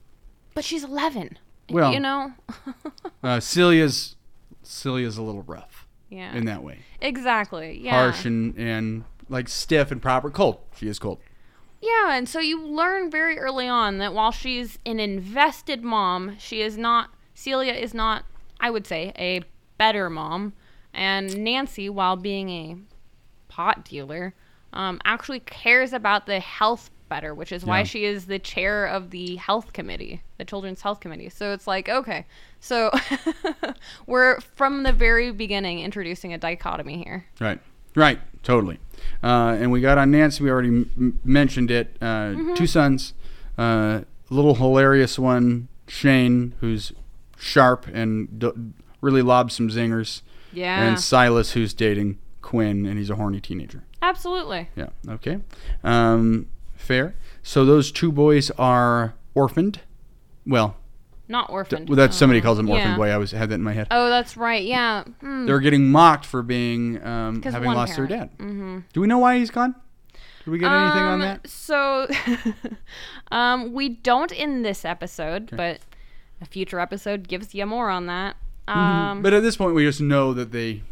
[0.55, 1.39] but she's eleven.
[1.69, 2.33] Well- you know.
[3.23, 4.17] uh, Celia's
[4.63, 5.89] Celia's a little rough.
[6.11, 6.33] Yeah.
[6.37, 6.79] in that way.
[7.01, 7.81] exactly.
[7.83, 7.93] Yeah.
[7.93, 10.31] Harsh and and like stiff and proper.
[10.31, 10.61] Cold.
[10.77, 11.19] She is cold.
[11.81, 16.63] Yeah, and so you learn very early on that while she's an invested mom, she
[16.63, 18.25] is not Celia is not,
[18.61, 19.43] I would say, a
[19.79, 20.53] better mom.
[20.93, 22.77] And Nancy, while being a
[23.49, 24.35] pot dealer,
[24.73, 29.11] um, actually cares about the health better, which is why she is the chair of
[29.11, 31.29] the health committee, the children's health committee.
[31.29, 32.25] So it's like, okay,
[32.61, 32.91] so
[34.07, 37.27] we're from the very beginning introducing a dichotomy here.
[37.41, 37.61] Right.
[37.95, 38.19] Right.
[38.43, 38.79] Totally.
[39.23, 40.43] Uh, and we got on Nancy.
[40.45, 41.97] We already m- mentioned it.
[42.01, 42.55] Uh, Mm-hmm.
[42.55, 43.15] Two sons.
[43.59, 46.93] Uh, a little hilarious one, Shane, who's
[47.45, 48.51] sharp and d-
[49.01, 50.23] really lobs some zingers.
[50.53, 53.83] Yeah, And Silas, who's dating Quinn, and he's a horny teenager.
[54.03, 54.69] absolutely.
[54.77, 54.91] Yeah.
[55.09, 55.41] Okay.
[55.83, 57.15] Um, fair.
[57.43, 59.81] So those two boys are orphaned.
[60.47, 60.77] Well,
[61.29, 61.89] Not orphaned.
[61.89, 62.97] well, that's somebody calls them orphaned yeah.
[62.97, 63.09] boy.
[63.11, 63.89] I was had that in my head.
[63.91, 64.63] Oh, that's right.
[64.65, 65.03] Yeah.
[65.21, 65.47] Hmm.
[65.47, 68.31] They're getting mocked for being um, having lost their dad.
[68.39, 68.79] Mm-hmm.
[68.93, 69.75] Do we know why he's gone?
[70.45, 71.49] Did we get anything on Um, that?
[71.49, 72.07] So,
[73.33, 75.81] um, we don't in this episode, but
[76.45, 78.37] a future episode gives you more on that.
[78.69, 80.83] Um, But at this point, we just know that they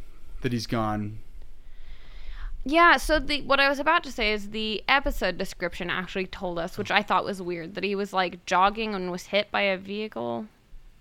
[0.41, 1.19] that he's gone.
[2.65, 2.97] yeah.
[2.97, 6.77] So the what I was about to say is the episode description actually told us,
[6.79, 9.77] which I thought was weird, that he was like jogging and was hit by a
[9.79, 10.47] vehicle.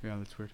[0.03, 0.51] Yeah, that's weird.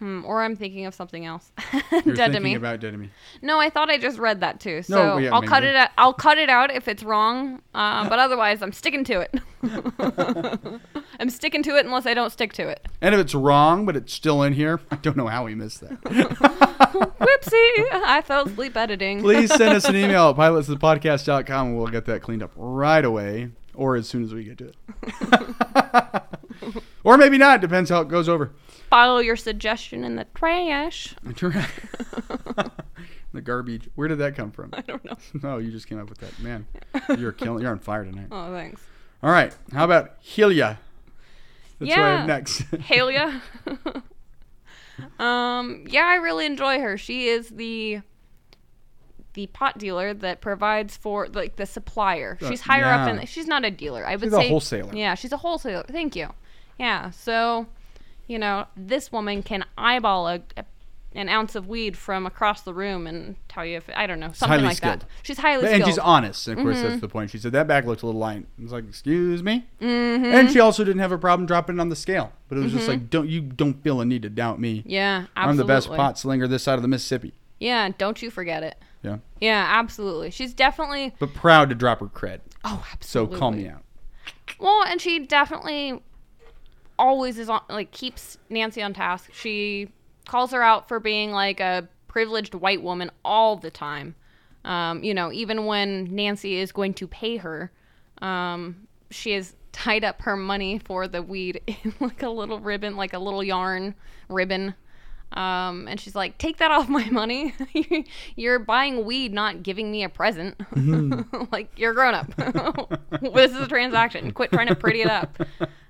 [0.00, 1.52] Hmm, or I'm thinking of something else.
[2.04, 2.54] You're Dead to me.
[2.56, 3.10] about dead to me.
[3.42, 4.82] No, I thought I just read that too.
[4.82, 5.76] So No, yeah, I'll cut it.
[5.76, 7.62] Out, I'll cut it out if it's wrong.
[7.74, 9.34] Uh, but otherwise, I'm sticking to it.
[11.20, 12.86] I'm sticking to it unless I don't stick to it.
[13.00, 15.80] And if it's wrong, but it's still in here, I don't know how we missed
[15.82, 16.00] that.
[16.02, 17.88] Whoopsie!
[17.92, 19.20] I fell asleep editing.
[19.20, 23.50] Please send us an email at pilotsthepodcast.com and we'll get that cleaned up right away
[23.74, 26.22] or as soon as we get to it.
[27.04, 27.60] or maybe not.
[27.60, 28.52] Depends how it goes over.
[28.94, 31.16] Follow your suggestion in the trash.
[31.24, 32.70] the
[33.42, 33.88] garbage.
[33.96, 34.70] Where did that come from?
[34.72, 35.16] I don't know.
[35.42, 36.38] No, you just came up with that.
[36.38, 36.64] Man,
[37.18, 37.60] you're killing.
[37.60, 38.28] You're on fire tonight.
[38.30, 38.80] Oh, thanks.
[39.20, 39.52] All right.
[39.72, 40.78] How about Heylia?
[41.80, 42.16] That's what I Yeah.
[42.18, 42.60] have next.
[42.70, 43.40] Heylia.
[45.18, 46.96] um, yeah, I really enjoy her.
[46.96, 48.00] She is the
[49.32, 52.38] the pot dealer that provides for like the supplier.
[52.40, 53.22] Uh, She's higher up yeah.
[53.22, 53.26] in.
[53.26, 54.06] She's not a dealer.
[54.06, 54.94] I would She's a say wholesaler.
[54.94, 55.82] Yeah, she's a wholesaler.
[55.88, 56.28] Thank you.
[56.78, 57.10] Yeah.
[57.10, 57.66] So,
[58.26, 60.64] you know, this woman can eyeball a, a
[61.16, 64.32] an ounce of weed from across the room and tell you if I don't know
[64.32, 65.04] something like that.
[65.22, 65.80] She's highly and skilled.
[65.82, 65.88] Mm-hmm.
[65.90, 66.48] she's honest.
[66.48, 67.30] And of course, that's the point.
[67.30, 68.44] She said that bag looked a little light.
[68.58, 70.24] I was like, "Excuse me." Mm-hmm.
[70.24, 72.32] And she also didn't have a problem dropping it on the scale.
[72.48, 74.82] But it was just like, "Don't you don't feel a need to doubt me?
[74.86, 78.62] yeah, I'm the best pot slinger this side of the Mississippi." Yeah, don't you forget
[78.62, 78.76] it.
[79.02, 80.30] Yeah, Yeah, absolutely.
[80.30, 82.40] She's definitely but proud to drop her cred.
[82.64, 83.36] oh, absolutely.
[83.36, 83.82] So call me out.
[84.58, 86.02] Well, and she definitely
[86.98, 89.32] always is on like keeps Nancy on task.
[89.32, 89.88] She
[90.26, 94.14] calls her out for being like a privileged white woman all the time.
[94.64, 97.70] Um, you know, even when Nancy is going to pay her,
[98.22, 102.96] um, she has tied up her money for the weed in like a little ribbon,
[102.96, 103.94] like a little yarn
[104.28, 104.74] ribbon.
[105.34, 107.54] Um, and she's like, "Take that off my money.
[108.36, 110.56] you're buying weed, not giving me a present.
[111.52, 112.26] like you're a grown up.
[113.20, 114.30] this is a transaction.
[114.32, 115.36] Quit trying to pretty it up."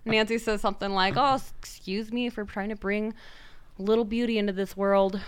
[0.07, 3.15] Nancy says something like, "Oh, excuse me for trying to bring
[3.79, 5.21] little beauty into this world."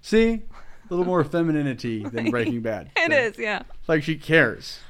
[0.00, 0.42] See,
[0.88, 2.90] a little more femininity than Breaking Bad.
[2.96, 3.62] It So, is, yeah.
[3.88, 4.80] like she cares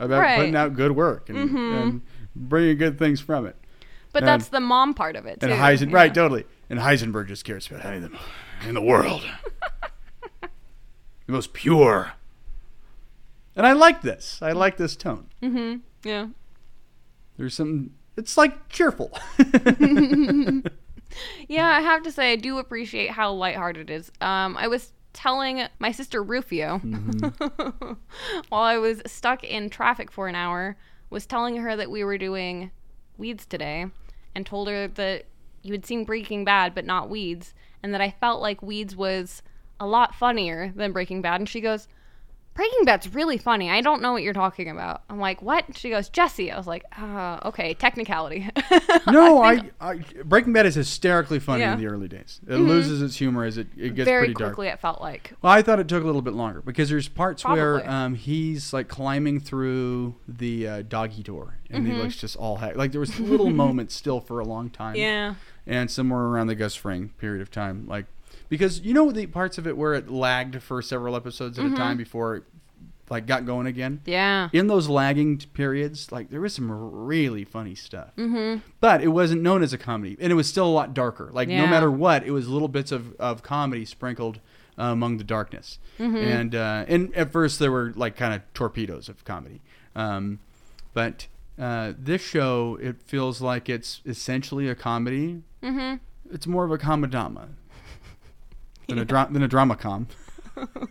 [0.00, 0.30] about Right.
[0.30, 0.40] Mm-hmm.
[0.40, 2.02] putting out good work and, and
[2.34, 3.56] bringing good things from it.
[4.12, 5.46] But And- that's the mom part of it too.
[5.46, 5.96] And Heisen, yeah.
[5.96, 6.44] right, totally.
[6.70, 8.16] And Heisenberg just cares about them
[8.66, 9.22] in the world.
[10.40, 10.48] the
[11.32, 12.12] most pure.
[13.56, 14.40] And I like this.
[14.42, 15.28] I like this tone.
[15.42, 15.78] Mm-hmm.
[16.08, 16.28] Yeah.
[17.36, 17.90] There's some.
[18.16, 19.10] It's like cheerful.
[21.48, 24.10] Yeah, I have to say I do appreciate how lighthearted it is.
[24.20, 26.78] Um, I was telling my sister Rufio
[28.48, 30.76] while I was stuck in traffic for an hour,
[31.10, 32.70] was telling her that we were doing
[33.16, 33.86] weeds today,
[34.34, 35.26] and told her that
[35.64, 39.42] you had seen Breaking Bad but not Weeds, and that I felt like Weeds was
[39.80, 41.88] a lot funnier than Breaking Bad, and she goes.
[42.54, 43.68] Breaking Bad's really funny.
[43.68, 45.02] I don't know what you're talking about.
[45.10, 45.76] I'm like, what?
[45.76, 46.52] She goes, Jesse.
[46.52, 48.48] I was like, uh, okay, technicality.
[49.10, 51.72] no, I, I Breaking Bad is hysterically funny Yeah.
[51.72, 51.80] Mm-hmm.
[51.82, 52.40] in the early days.
[52.46, 54.54] It loses its humor as it, it gets Very pretty dark.
[54.54, 55.32] quickly, it felt like.
[55.42, 58.72] Well, I thought it took a little bit longer because there's parts where um, he's
[58.72, 62.76] like climbing through the uh, doggy door and he looks just all hack.
[62.76, 64.94] Like there was little moments still for a long time.
[64.94, 65.34] Yeah.
[65.66, 68.06] and somewhere around the Gus Fring period of time, like
[68.48, 71.74] because you know the parts of it where it lagged for several episodes at a
[71.74, 72.44] time before it
[73.10, 74.00] like got going again.
[74.04, 74.48] Yeah.
[74.52, 78.60] In those lagging periods, like there was some really funny stuff, mm-hmm.
[78.80, 81.30] but it wasn't known as a comedy, and it was still a lot darker.
[81.32, 84.40] Like no matter what, it was little bits of, of comedy sprinkled
[84.78, 85.78] uh, among the darkness.
[86.16, 89.60] And uh, and at first there were like kind of torpedoes of comedy,
[89.94, 90.40] um,
[90.92, 91.26] but
[91.58, 95.42] uh, this show it feels like it's essentially a comedy.
[95.62, 95.96] Mm-hmm.
[96.32, 97.48] It's more of a comedama
[98.88, 100.06] than a dra- than a drama com.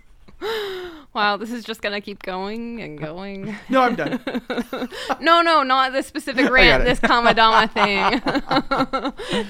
[1.14, 3.56] Wow, this is just gonna keep going and going.
[3.70, 4.20] No, I'm done.
[5.22, 6.86] no, no, not this specific rant.
[6.86, 8.20] This Comedama thing.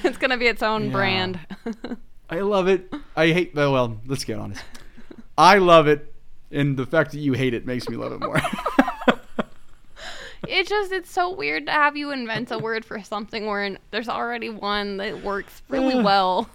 [0.03, 0.91] it's gonna be its own Yeah.
[0.91, 1.39] brand.
[2.29, 2.93] I love it.
[3.15, 3.56] I hate.
[3.56, 4.62] Well, let's get honest.
[5.38, 6.13] I love it,
[6.51, 8.41] and the fact that you hate it makes me love it more.
[10.47, 14.10] It just it's so weird to have you invent a word for something where there's
[14.10, 16.49] already one that works really well.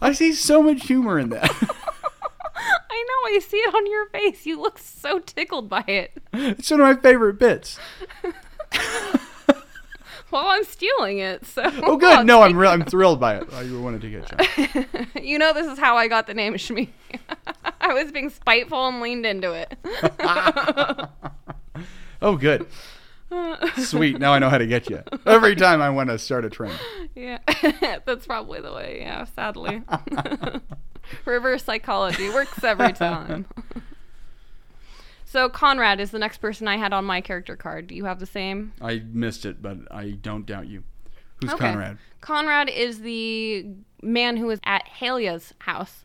[0.00, 1.50] I see so much humor in that.
[2.56, 4.46] I know, I see it on your face.
[4.46, 6.12] You look so tickled by it.
[6.32, 7.78] it's one of my favorite bits.
[10.30, 12.26] Well, I'm stealing it, so Oh, good.
[12.26, 12.68] No, I'm real.
[12.72, 13.52] I'm thrilled by it.
[13.52, 15.22] I wanted to get you.
[15.22, 16.88] you know this is how I got the name Shmi.
[17.80, 19.78] I was being spiteful and leaned into it.
[22.20, 22.66] Oh, good.
[23.78, 24.18] Sweet.
[24.18, 25.02] Now I know how to get you.
[25.26, 26.78] Every time I want to start a trend.
[27.14, 27.38] yeah,
[28.06, 28.98] that's probably the way.
[29.00, 29.82] Yeah, sadly.
[31.24, 33.46] Reverse psychology works every time.
[35.24, 37.86] so Conrad is the next person I had on my character card.
[37.88, 38.72] Do you have the same?
[38.80, 40.82] I missed it, but I don't doubt you.
[41.40, 41.66] Who's Okay.
[41.72, 41.98] Conrad?
[42.20, 43.66] Conrad is the
[44.02, 46.04] man who is at Heylia's house.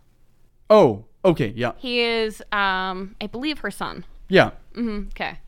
[0.70, 1.54] Oh, okay.
[1.56, 1.72] Yeah.
[1.78, 4.06] He is, um, I believe, her son.
[4.28, 4.52] Yeah.
[4.76, 5.40] hmm Okay.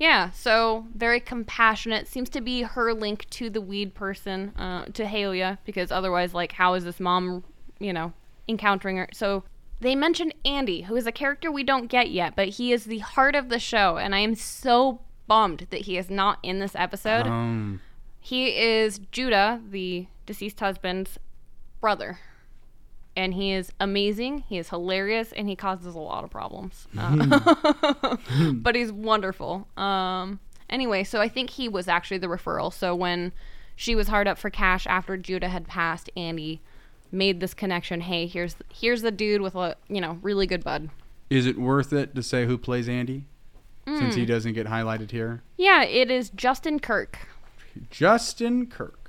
[0.00, 2.08] Yeah, so very compassionate.
[2.08, 6.52] Seems to be her link to the weed person, uh, to Heylia, because otherwise, like,
[6.52, 7.44] how is this mom,
[7.78, 8.14] you know,
[8.48, 9.08] encountering her?
[9.12, 9.44] So
[9.80, 13.00] they mentioned Andy, who is a character we don't get yet, but he is the
[13.00, 16.74] heart of the show, and I am so bummed that he is not in this
[16.74, 17.26] episode.
[17.26, 17.80] Um,
[18.20, 21.18] He is Judah, the deceased husband's
[21.80, 22.18] brother.
[23.16, 24.44] And he is amazing.
[24.48, 26.86] He is hilarious, and he causes a lot of problems.
[26.98, 28.16] Uh,
[28.52, 29.66] but he's wonderful.
[29.76, 32.72] Um, anyway, so I think he was actually the referral.
[32.72, 33.32] So when
[33.76, 36.60] she was hard up for cash after Judah had passed, Andy
[37.10, 38.02] made this connection.
[38.02, 40.90] Hey, here's here's the dude with a you know really good bud.
[41.30, 43.24] is it worth it to say who plays Andy?
[43.86, 45.42] Since he doesn't get highlighted here.
[45.56, 47.26] Yeah, it is Justin Kirk.
[47.90, 48.99] Justin Kirk.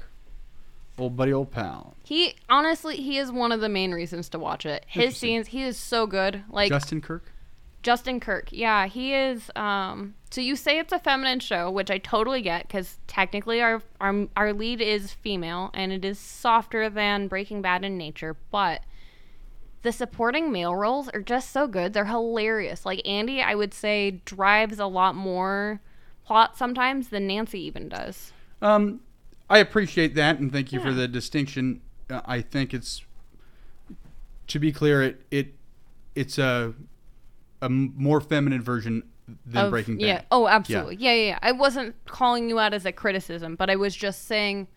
[1.02, 1.96] Old buddy, old pal.
[2.04, 4.86] He honestly, he is one of the main reasons to watch it.
[4.88, 6.44] His scenes, he is so good.
[6.48, 7.32] Like Justin Kirk?
[7.82, 8.50] Justin Kirk.
[8.52, 9.50] Yeah, he is.
[9.56, 13.82] Um, so you say it's a feminine show, which I totally get because technically our,
[14.00, 18.82] our our lead is female and it is softer than Breaking Bad in nature, but
[19.82, 21.94] the supporting male roles are just so good.
[21.94, 22.86] They're hilarious.
[22.86, 25.82] Like Andy, I would say drives a lot more
[26.24, 28.34] plot sometimes than Nancy even does.
[28.62, 29.00] Um,
[29.52, 31.82] I appreciate that, and thank you for the distinction.
[32.10, 33.04] Uh, I think it's
[34.48, 35.54] to be clear, it it
[36.16, 36.74] it's a
[37.62, 39.04] a more feminine version
[39.46, 40.06] than of- Breaking Bad.
[40.08, 40.22] Yeah.
[40.32, 40.96] Oh, absolutely.
[40.98, 41.14] Yeah.
[41.14, 41.40] yeah, yeah.
[41.42, 44.68] I wasn't calling you out as a criticism, but I was just saying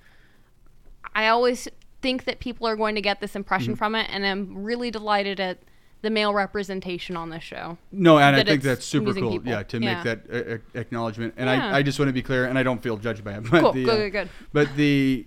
[1.15, 1.69] I always
[2.03, 3.79] think that people are going to get this impression Mm-hmm.
[3.79, 5.59] from it, and I'm really delighted at
[6.05, 7.77] the male representation on this show.
[7.91, 9.33] No, and I think that's super cool.
[9.33, 9.49] people.
[9.49, 9.95] Yeah, to Yeah.
[9.95, 11.69] make that uh, acknowledgement, and Yeah.
[11.75, 13.45] I, I just want to be clear, and I don't feel judged by it.
[13.51, 13.73] But Cool.
[13.73, 14.29] the, good, uh, good, good.
[14.53, 15.27] But the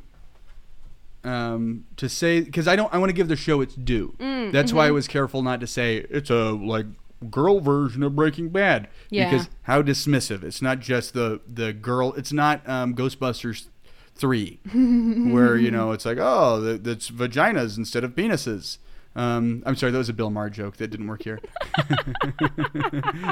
[1.24, 4.16] um to say because I don't I want to give the show its due.
[4.20, 4.78] Mm, That's mm-hmm.
[4.78, 6.86] why I was careful not to say it's a like
[7.32, 9.30] girl version of Breaking Bad Yeah.
[9.30, 10.44] because how dismissive.
[10.44, 12.13] It's not just the the girl.
[12.13, 13.68] It's not um, Ghostbusters
[14.16, 18.78] three where you know it's like oh th- that's vaginas instead of penises.
[19.17, 21.39] Um, I'm sorry, that was a Bill Maher joke that didn't work here.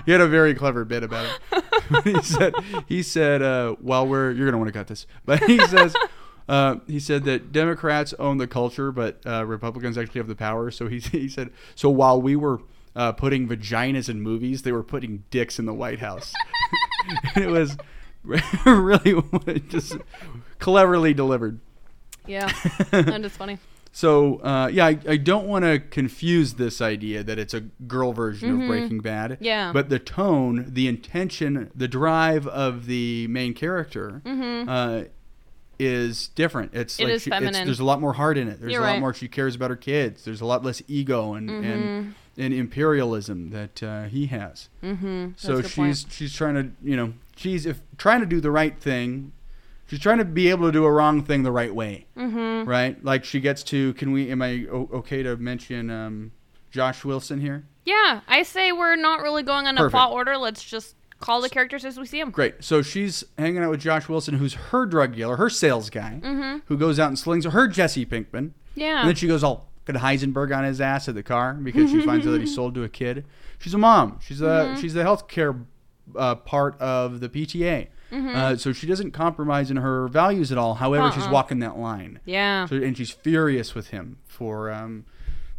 [0.06, 2.04] he had a very clever bit about it.
[2.04, 2.56] he said,
[2.88, 5.96] he said, uh, while we're, you're gonna want to cut this, but he says,
[6.50, 10.72] uh, he said that Democrats own the culture, but uh, Republicans actually have the power.
[10.72, 12.62] So he, he said, so while we were
[12.96, 16.34] uh, putting vaginas in movies, they were putting dicks in the White House.
[17.36, 17.78] and it was
[18.24, 19.98] really just
[20.58, 21.60] cleverly delivered.
[22.26, 22.52] Yeah.
[22.92, 23.60] and it's funny.
[23.96, 28.12] So uh, yeah, I, I don't want to confuse this idea that it's a girl
[28.12, 29.32] version of Breaking Bad.
[29.32, 29.44] Mm-hmm.
[29.46, 29.72] Yeah.
[29.72, 35.04] But the tone, the intention, the drive of the main character uh,
[35.80, 36.74] is different.
[36.74, 37.04] It's Mm-hmm.
[37.04, 37.66] It like is she, it's, feminine.
[37.66, 38.60] there's a lot more heart in it.
[38.60, 38.94] There's You're a lot right.
[38.96, 39.02] Mm-hmm.
[39.02, 39.14] more.
[39.14, 40.26] She cares about her kids.
[40.26, 44.68] There's a lot less ego and and, and imperialism that uh, he has.
[44.84, 45.30] Mm-hmm.
[45.38, 49.32] So she's she's trying to you know she's if trying to do the right thing.
[49.88, 52.68] She's trying to be able to do a wrong thing the right way, Mm-hmm.
[52.70, 53.04] right?
[53.04, 53.94] Like she gets to.
[53.96, 54.32] Can we?
[54.32, 56.32] Am I okay to mention um,
[56.72, 57.66] Josh Wilson here?
[57.86, 59.92] Yeah, I say we're not really going on a Perfect.
[59.92, 60.38] plot order.
[60.38, 62.32] Let's just call the characters as we see them.
[62.32, 62.64] Great.
[62.64, 66.20] So she's hanging out with Josh Wilson, who's her drug dealer, her sales guy,
[66.66, 68.26] who goes out and slings her Jesse Pinkman.
[68.32, 68.80] Mm-hmm.
[68.80, 69.00] Yeah.
[69.02, 72.02] And then she goes all got Heisenberg on his ass at the car because she
[72.02, 73.24] finds out that he sold to a kid.
[73.60, 74.20] She's a mom.
[74.20, 74.82] She's a Mm-hmm.
[74.82, 75.64] she's the healthcare
[76.16, 77.88] uh, part of the PTA.
[78.12, 78.36] Mm-hmm.
[78.36, 80.76] Uh, so she doesn't compromise in her values at all.
[80.76, 81.32] However, she's Uh-uh.
[81.32, 82.20] walking that line.
[82.26, 82.68] Yeah.
[82.68, 85.06] So, and she's furious with him for um,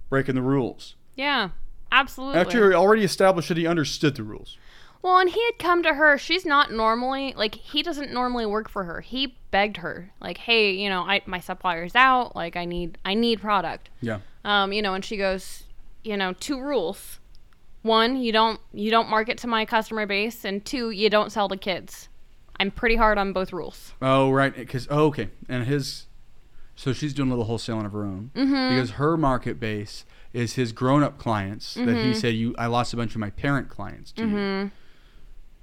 [0.08, 0.94] breaking the rules.
[1.14, 1.50] Yeah.
[1.92, 2.40] Absolutely.
[2.40, 4.58] After he already established that he understood the rules.
[5.02, 6.18] Well, and he had come to her.
[6.18, 9.00] She's not normally like he doesn't normally work for her.
[9.02, 12.34] He begged her like, "Hey, you know, I my supplier's out.
[12.34, 14.18] Like I need I need product." Yeah.
[14.44, 15.62] Um, you know, and she goes,
[16.02, 17.20] you know, two rules.
[17.82, 21.48] One, you don't you don't market to my customer base, and two, you don't sell
[21.50, 22.08] to kids.
[22.58, 23.92] I'm pretty hard on both rules.
[24.00, 26.06] Oh right, because oh, okay, and his,
[26.74, 28.74] so she's doing a little wholesaling of her own Mm-hmm.
[28.74, 32.08] because her market base is his grown-up clients that Mm-hmm.
[32.08, 34.70] he said you I lost a bunch of my parent clients to you.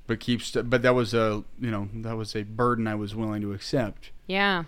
[0.08, 3.42] But keeps but that was a you know that was a burden I was willing
[3.42, 4.64] to accept Yeah.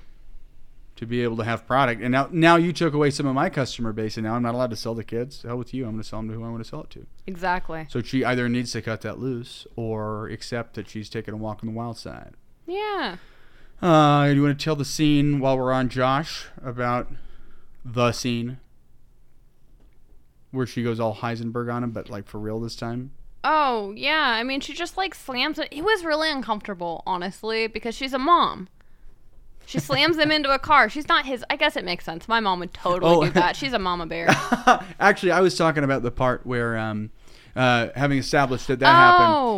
[0.95, 3.49] To be able to have product and now now you took away some of my
[3.49, 5.43] customer base and now I'm not allowed to sell to kids.
[5.43, 6.89] Hell with you, I'm going to sell them to who I want to sell it
[6.91, 7.05] to.
[7.27, 7.85] Exactly.
[7.89, 11.59] So she either needs to cut that loose or accept that she's taking a walk
[11.61, 12.35] on the wild side.
[12.65, 13.17] Yeah.
[13.81, 17.11] Uh, do you want to tell the scene while we're on Josh about
[17.83, 18.57] the scene
[20.51, 23.11] where she goes all Heisenberg on him, but like for real this time?
[23.43, 24.33] Oh, yeah.
[24.35, 25.67] I mean, she just like slams it.
[25.71, 28.69] It was really uncomfortable, honestly, because she's a mom.
[29.65, 30.89] She slams him into a car.
[30.89, 31.43] She's not his.
[31.49, 32.27] I guess it makes sense.
[32.27, 33.23] My mom would totally Oh.
[33.23, 33.55] do that.
[33.55, 34.27] She's a mama bear.
[34.99, 37.09] Actually, I was talking about the part where, um,
[37.55, 38.91] uh, having established that that Oh.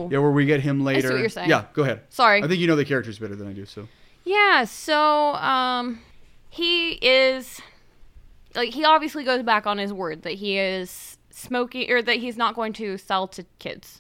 [0.04, 1.10] happened, yeah, where we get him later.
[1.12, 1.50] what you're saying.
[1.50, 2.02] Yeah, go ahead.
[2.10, 2.44] Sorry.
[2.44, 3.66] I think you know the characters better than I do.
[3.66, 3.88] So
[4.24, 6.00] Yeah, so um
[6.50, 7.60] he is
[8.56, 12.38] like he obviously goes back on his word that he is smoking or that he's
[12.38, 14.00] not going to sell to kids.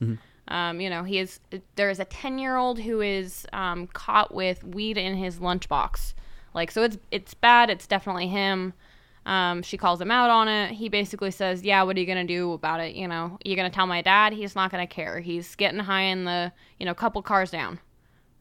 [0.49, 1.39] Um, you know, he is
[1.75, 6.13] there is a 10-year-old who is um, caught with weed in his lunchbox.
[6.53, 8.73] Like so it's it's bad, it's definitely him.
[9.25, 10.71] Um, she calls him out on it.
[10.71, 12.95] He basically says, "Yeah, what are you gonna do about it?
[12.95, 14.33] You know, you're gonna tell my dad.
[14.33, 15.19] He's not gonna care.
[15.19, 17.79] He's getting high in the, you know, couple cars down."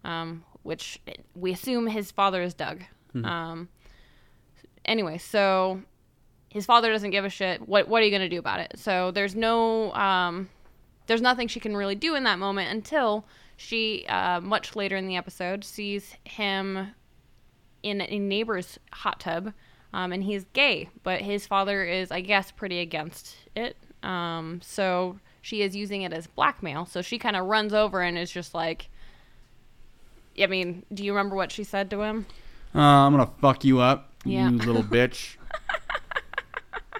[0.06, 1.00] um, which
[1.34, 2.82] we assume his father is Doug.
[3.24, 3.68] Um,
[4.84, 5.82] anyway, so
[6.48, 7.66] his father doesn't give a shit.
[7.68, 8.74] What what are you gonna do about it?
[8.76, 10.48] So there's no um,
[11.06, 13.24] there's nothing she can really do in that moment until
[13.56, 16.88] she uh, much later in the episode sees him
[17.82, 19.52] in a neighbor's hot tub,
[19.92, 23.76] um, and he's gay, but his father is, I guess, pretty against it.
[24.02, 26.86] Um, so she is using it as blackmail.
[26.86, 28.88] So she kind of runs over and is just like,
[30.40, 32.26] I mean, do you remember what she said to him?
[32.74, 34.50] uh, I'm gonna fuck you up, Yeah.
[34.50, 35.36] you little bitch.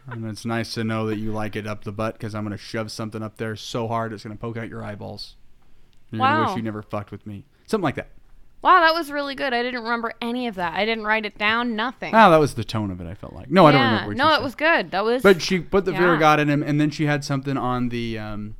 [0.08, 2.56] And it's nice to know that you like it up the butt because I'm gonna
[2.56, 5.36] shove something up there so hard it's gonna poke out your eyeballs.
[6.10, 6.46] You're gonna Wow.
[6.48, 7.44] wish you never fucked with me.
[7.66, 8.08] Something like that.
[8.62, 9.52] Wow, that was really good.
[9.52, 10.74] I didn't remember any of that.
[10.74, 11.76] I didn't write it down.
[11.76, 12.14] Nothing.
[12.14, 13.06] Ah, that was the tone of it.
[13.06, 13.50] I felt like.
[13.50, 14.08] No, I don't remember.
[14.08, 14.90] What No, it was good.
[14.90, 15.22] That was.
[15.22, 16.14] But she put the fear Yeah.
[16.14, 18.56] of God in him, and then she had something on the um,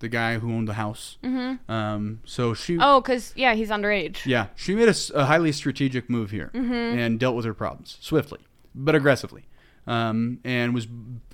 [0.00, 1.16] the guy who owned the house.
[1.22, 1.70] Mm-hmm.
[1.70, 4.24] Um, so she, oh, cause yeah, he's underage.
[4.26, 6.98] yeah, she made a highly strategic move here Mm-hmm.
[6.98, 8.40] and dealt with her problems swiftly
[8.74, 9.46] but aggressively,
[9.86, 10.86] um, and was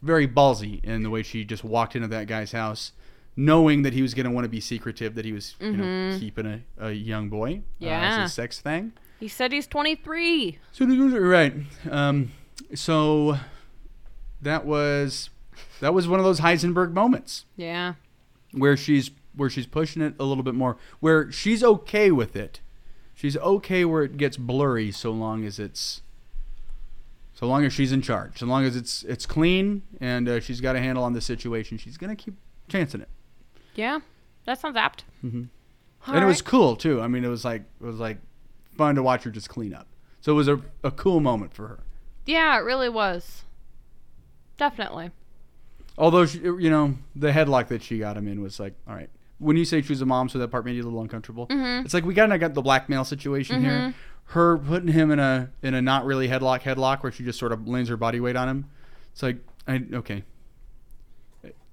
[0.03, 2.93] very ballsy in the way she just walked into that guy's house,
[3.37, 6.17] knowing that he was going to want to be secretive, that he was you know
[6.19, 7.85] keeping a, a young boy uh, Mm-hmm.
[7.85, 8.23] Yeah.
[8.25, 8.93] as a sex thing.
[9.21, 10.59] He said he's 23.
[10.73, 11.55] So right.
[11.91, 12.33] Um,
[12.75, 13.39] so
[14.41, 15.31] that was
[15.81, 17.95] that was one of those Heisenberg moments Yeah.
[18.53, 22.61] where she's where she's pushing it a little bit more, where she's okay with it.
[23.15, 26.03] She's okay where it gets blurry so long as it's
[27.43, 30.61] so long as she's in charge, so long as it's it's clean and uh, she's
[30.61, 31.77] got a handle on the situation.
[31.77, 32.35] She's gonna keep
[32.69, 33.09] chancing it,
[33.75, 33.99] Yeah.
[34.45, 35.03] That sounds apt.
[35.25, 35.49] Mhm.
[36.07, 37.01] All and it was cool too.
[37.01, 38.19] I mean, it was like it was like
[38.77, 39.89] fun to watch her just clean up.
[40.21, 41.81] So it was a, a cool moment for her.
[42.27, 43.43] Yeah, it really was.
[44.57, 45.11] Definitely.
[45.99, 49.11] Although she, you know the headlock that she got him in was like, all right.
[49.39, 51.49] When you say she was a mom, so that part made you a little uncomfortable.
[51.49, 51.85] Mm-hmm.
[51.85, 53.93] It's like we kind of got the blackmail situation here.
[54.27, 57.53] Her putting him in a in a not really headlock headlock where she just sort
[57.53, 58.65] of leans her body weight on him.
[59.13, 60.25] It's like I okay.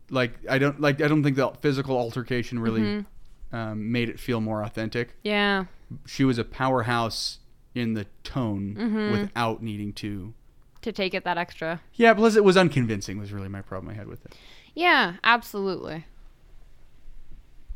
[0.10, 3.56] Like I don't like I don't think the physical altercation really Mm-hmm.
[3.56, 5.16] um, made it feel more authentic.
[5.24, 5.66] Yeah.
[6.06, 7.40] She was a powerhouse
[7.76, 9.12] in the tone Mm-hmm.
[9.12, 10.34] without needing to.
[10.82, 11.82] To take it that extra.
[11.94, 13.20] Yeah, plus it was unconvincing.
[13.20, 14.34] Was really my problem I had with it.
[14.76, 16.06] Yeah, absolutely.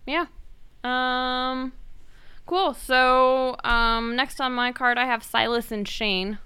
[0.07, 0.25] Yeah.
[0.83, 1.71] Um
[2.45, 2.73] cool.
[2.73, 6.37] So, um next on my card I have Silas and Shane.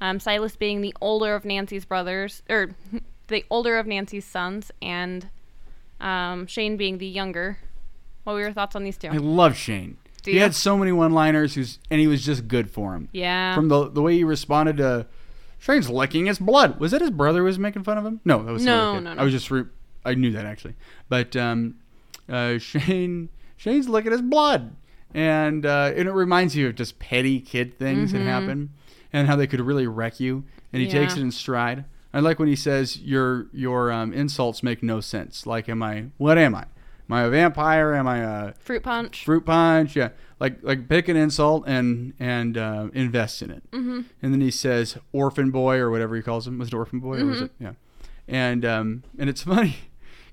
[0.00, 2.74] Um Silas being the older of Nancy's brothers or
[3.28, 5.28] the older of Nancy's sons and
[6.00, 7.58] um Shane being the younger.
[8.24, 9.08] What were your thoughts on these two?
[9.08, 9.96] I love Shane.
[10.22, 10.42] Do he you?
[10.42, 13.08] had so many one-liners, who's and he was just good for him.
[13.12, 13.54] yeah.
[13.54, 15.06] From the the way he responded to
[15.58, 16.78] Shane's licking his blood.
[16.80, 18.20] Was that his brother who was making fun of him?
[18.24, 19.20] No, that was No, no, no.
[19.20, 19.64] I was just re-
[20.04, 20.74] I knew that actually,
[21.08, 21.76] but um,
[22.28, 24.74] uh, Shane Shane's licking his blood,
[25.16, 28.70] and uh, and it reminds you of just petty kid things that happen,
[29.14, 30.44] and how they could really wreck you.
[30.72, 31.20] And he takes Mm-hmm.
[31.22, 31.84] It in stride.
[32.12, 35.46] I like when he says your your um, insults make no sense.
[35.46, 36.06] Like, am I?
[36.18, 36.66] What am I?
[37.08, 37.94] Am I a vampire?
[37.94, 39.24] Am I a Fruit punch.
[39.24, 39.96] fruit punch?
[39.96, 43.62] Yeah, like like pick an insult and and uh, invest in it.
[43.70, 44.00] Mm-hmm.
[44.20, 46.58] And then he says orphan boy or whatever he calls him.
[46.58, 47.52] Was it orphan boy or was it?
[47.58, 47.72] Yeah.
[48.28, 49.76] And um and it's funny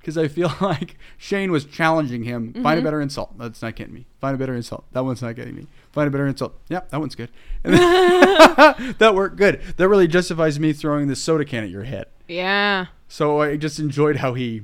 [0.04, 2.51] because I feel like Shane was challenging him.
[2.62, 3.38] Find a better insult.
[3.38, 4.06] That's not getting me.
[4.20, 4.84] Find a better insult.
[4.91, 5.68] That one's not getting me.
[5.93, 6.54] Find a better insult.
[6.70, 7.30] Yep, that one's good.
[7.64, 9.62] And then- that worked good.
[9.78, 12.08] That really justifies me throwing the soda can at your head.
[12.28, 12.88] Yeah.
[13.08, 14.64] So I just enjoyed how he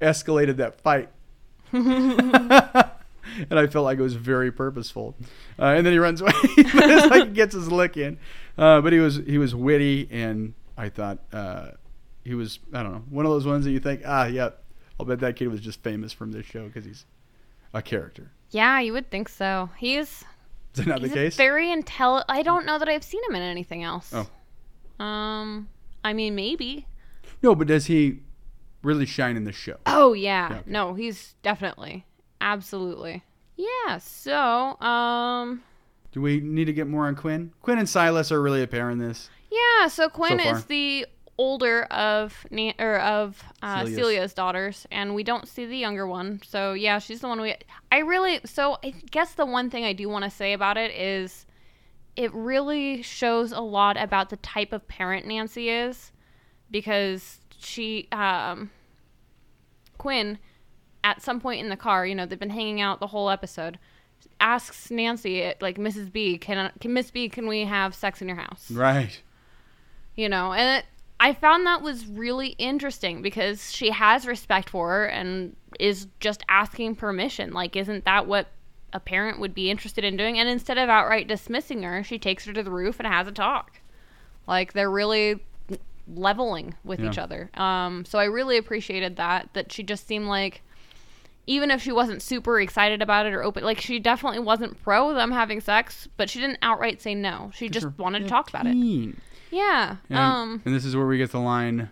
[0.00, 1.08] escalated that fight.
[1.72, 5.14] and I felt like it was very purposeful.
[5.58, 6.32] Uh, and then he runs away.
[6.32, 8.18] but it's like he gets his lick in.
[8.58, 11.68] Uh, but he was he was witty, and I thought uh,
[12.24, 14.50] he was I don't know one of those ones that you think ah yeah
[15.00, 17.04] I'll bet that kid was just famous from this show because he's
[17.74, 18.30] a character.
[18.50, 19.70] Yeah, you would think so.
[19.78, 20.24] He's Is
[20.74, 21.36] that not he's the case?
[21.36, 22.26] very intelligent.
[22.28, 24.12] I don't know that I've seen him in anything else.
[24.14, 25.04] Oh.
[25.04, 25.68] Um,
[26.04, 26.86] I mean, maybe.
[27.42, 28.20] no, but does he
[28.82, 29.76] really shine in the show?
[29.86, 30.48] Oh yeah.
[30.50, 30.70] Yeah, okay.
[30.70, 32.04] No, he's definitely,
[32.40, 33.22] absolutely.
[33.56, 33.98] Yeah.
[33.98, 35.62] So, um,
[36.12, 37.52] Do we need to get more on Quinn?
[37.62, 39.28] Quinn and Silas are really a pair in this.
[39.50, 39.86] yeah.
[39.88, 40.56] So Quinn far.
[40.56, 41.06] is the
[41.40, 43.96] older of Na- or of uh, Celia's.
[43.96, 46.42] Celia's daughters, and we don't see the younger one.
[46.46, 47.54] So yeah, she's the one we.
[47.90, 48.40] I really.
[48.44, 51.46] So I guess the one thing I do want to say about it is,
[52.14, 56.12] it really shows a lot about the type of parent Nancy is,
[56.70, 58.70] because she um.
[59.96, 60.38] Quinn,
[61.04, 63.78] at some point in the car, you know, they've been hanging out the whole episode.
[64.40, 66.12] Asks Nancy, like Mrs.
[66.12, 68.70] B, can can Miss B, can we have sex in your house?
[68.70, 69.22] Right.
[70.16, 70.84] you know and it,
[71.20, 76.42] i found that was really interesting because she has respect for her and is just
[76.48, 77.52] asking permission.
[77.52, 78.48] Like isn't that what
[78.92, 80.38] a parent would be interested in doing?
[80.38, 83.32] And instead of outright dismissing her she takes her to the roof and has a
[83.32, 83.80] talk.
[84.46, 85.44] Like they're really
[86.12, 87.50] leveling with each other.
[87.54, 90.62] Um so i really appreciated that that she just seemed like
[91.46, 95.14] even if she wasn't super excited about it or open like she definitely wasn't pro
[95.14, 97.50] them having sex but she didn't outright say no.
[97.54, 98.74] She just wanted to talk about it.
[98.74, 99.20] 15.
[99.50, 101.90] Yeah And, um and this is where we get the line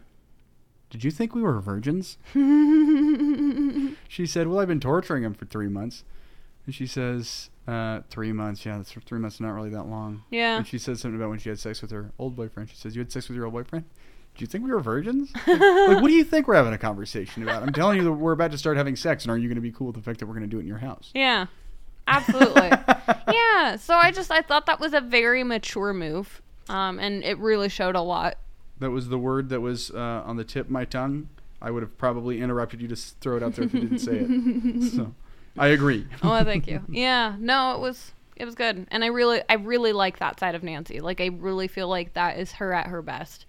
[0.90, 2.16] Did you think we were virgins?
[4.08, 6.04] she said, Well, I've been torturing him for three months.
[6.66, 8.64] And she says, uh, Three months.
[8.64, 10.22] Yeah, that's three months, not really that long.
[10.30, 10.56] Yeah.
[10.58, 12.70] And she said something about when she had sex with her old boyfriend.
[12.70, 13.84] She says, You had sex with your old boyfriend?
[14.36, 15.32] Do you think we were virgins?
[15.46, 17.62] like, what do you think we're having a conversation about?
[17.62, 19.60] I'm telling you that we're about to start having sex, and are you going to
[19.60, 21.10] be cool with the fact that we're going to do it in your house?
[21.12, 21.46] Yeah.
[22.06, 22.68] Absolutely.
[23.32, 23.76] yeah.
[23.76, 26.40] So I just I thought that was a very mature move.
[26.68, 28.38] Um, and it really showed a lot.
[28.78, 31.28] That was the word that was uh, on the tip of my tongue.
[31.60, 34.18] I would have probably interrupted you to throw it out there if you didn't say
[34.24, 34.92] it.
[34.94, 35.14] So,
[35.56, 36.06] I agree.
[36.22, 36.82] Oh, thank you.
[36.88, 37.34] Yeah.
[37.38, 38.86] No, it was it was good.
[38.90, 41.00] And I really I really like that side of Nancy.
[41.00, 43.46] Like I really feel like that is her at her best.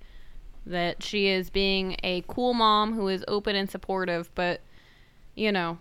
[0.65, 4.61] That she is being a cool mom who is open and supportive, but
[5.35, 5.77] you know,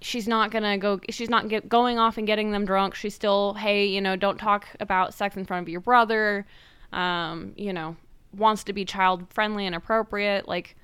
[0.00, 3.54] she's not gonna go she's not get, going off and getting them drunk she's still
[3.54, 6.46] hey you know don't talk about sex in front of your brother
[6.92, 7.96] um, you know
[8.36, 10.76] wants to be child friendly and appropriate like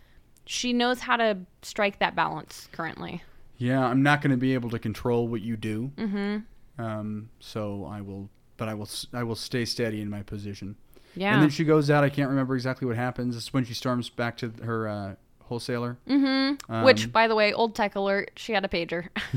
[0.46, 3.22] she knows how to strike that balance currently
[3.62, 5.92] Yeah, I'm not going to be able to control what you do.
[5.96, 6.82] Mm-hmm.
[6.82, 10.74] Um, so I will, but I will, i will stay steady in my position.
[11.14, 12.02] yeah And then she goes out.
[12.02, 13.36] I can't remember exactly what happens.
[13.36, 15.14] It's when she storms back to her uh,
[15.52, 15.98] wholesaler.
[16.08, 16.72] mm-hmm.
[16.72, 19.08] Um, which by the way old tech alert she had a pager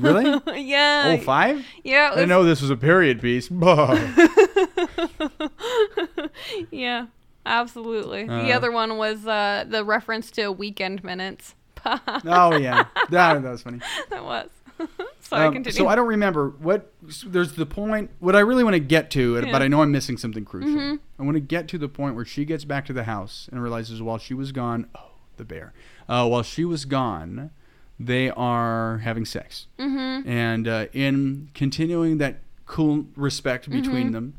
[0.00, 0.40] really?
[0.62, 1.64] yeah Oh, five?
[1.84, 3.50] yeah I know this was a period piece.
[6.70, 7.06] Yeah
[7.46, 8.56] absolutely the Uh.
[8.56, 11.54] other one was uh, the reference to weekend minutes
[11.86, 13.80] oh yeah, that, that was funny.
[14.10, 14.48] that was
[15.20, 16.92] sorry Um, continue so I don't remember what.
[17.24, 18.10] There's the point.
[18.18, 19.50] What I really want to get to, Yeah.
[19.52, 20.70] but I know I'm missing something crucial.
[20.78, 20.98] Mhm.
[21.18, 23.62] I want to get to the point where she gets back to the house and
[23.62, 25.07] realizes while she was gone, oh,
[25.38, 25.72] the bear.
[26.08, 27.50] Uh, while she was gone,
[27.98, 30.28] they are having sex, mm-hmm.
[30.28, 34.12] and uh, in continuing that cool respect between Mhm.
[34.12, 34.34] them,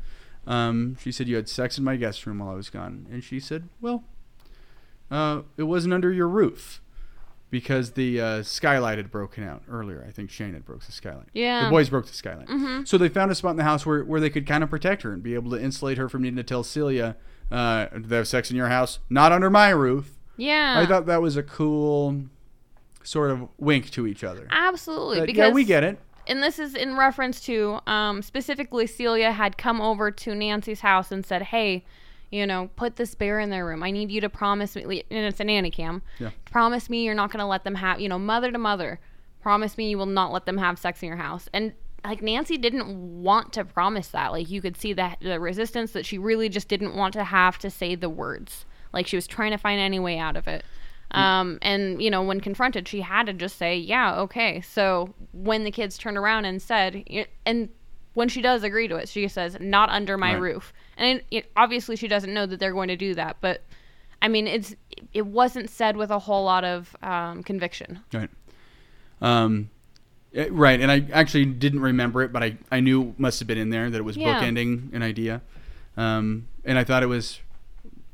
[0.46, 3.22] um, she said, "You had sex in my guest room while I was gone," and
[3.24, 4.04] she said, "Well,
[5.10, 6.80] uh, it wasn't under your roof."
[7.50, 10.04] Because the uh, skylight had broken out earlier.
[10.06, 11.26] I think Shane had broke the skylight.
[11.32, 11.64] Yeah.
[11.64, 12.46] The boys broke the skylight.
[12.46, 12.86] Mhm.
[12.86, 15.02] So they found a spot in the house where, where they could kind of protect
[15.02, 17.16] her and be able to insulate her from needing to tell Celia,
[17.50, 20.16] uh, they have sex in your house, not under my roof.
[20.40, 20.78] Yeah.
[20.78, 22.22] I thought that was a cool
[23.02, 24.46] sort of wink to each other.
[24.50, 25.20] Absolutely.
[25.20, 25.98] That, because yeah, we get it.
[26.26, 31.10] And this is in reference to um, specifically Celia had come over to Nancy's house
[31.10, 31.84] and said, "Hey,
[32.30, 33.82] You know, put this bear in their room.
[33.82, 36.02] I need you to promise me, and it's a nanny cam.
[36.20, 36.30] Yeah.
[36.44, 39.00] Promise me you're not going to let them have, you know, mother to mother.
[39.42, 41.48] Promise me you will not let them have sex in your house.
[41.52, 41.72] And
[42.04, 42.86] like Nancy didn't
[43.22, 44.30] want to promise that.
[44.30, 47.58] Like you could see that the resistance that she really just didn't want to have
[47.58, 48.64] to say the words.
[48.92, 50.64] Like she was trying to find any way out of it.
[51.12, 55.64] Um, and you know, when confronted, she had to just say, "Yeah, okay." So when
[55.64, 57.02] the kids turned around and said,
[57.44, 57.68] and
[58.14, 60.40] when she does agree to it, she says, "Not under my Right.
[60.40, 63.38] roof." And it, it, obviously, she doesn't know that they're going to do that.
[63.40, 63.62] But
[64.22, 64.76] I mean, it's
[65.12, 68.00] it wasn't said with a whole lot of um, conviction.
[68.14, 68.30] Right.
[69.20, 69.70] Um,
[70.34, 73.48] eh, right, and I actually didn't remember it, but I, I knew it must have
[73.48, 74.40] been in there that it was Yeah.
[74.40, 75.42] bookending an idea,
[75.96, 77.40] um, and I thought it was,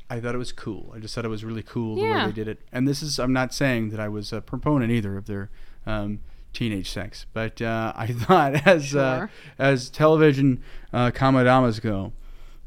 [0.08, 0.92] I thought it was cool.
[0.94, 2.60] I just thought it was really cool the way they did it.
[2.72, 5.50] And this is, I'm not saying that I was a proponent either of their
[5.84, 6.20] um,
[6.52, 9.26] teenage sex, but uh, I thought as uh,
[9.58, 12.12] as television uh, Comedamas go,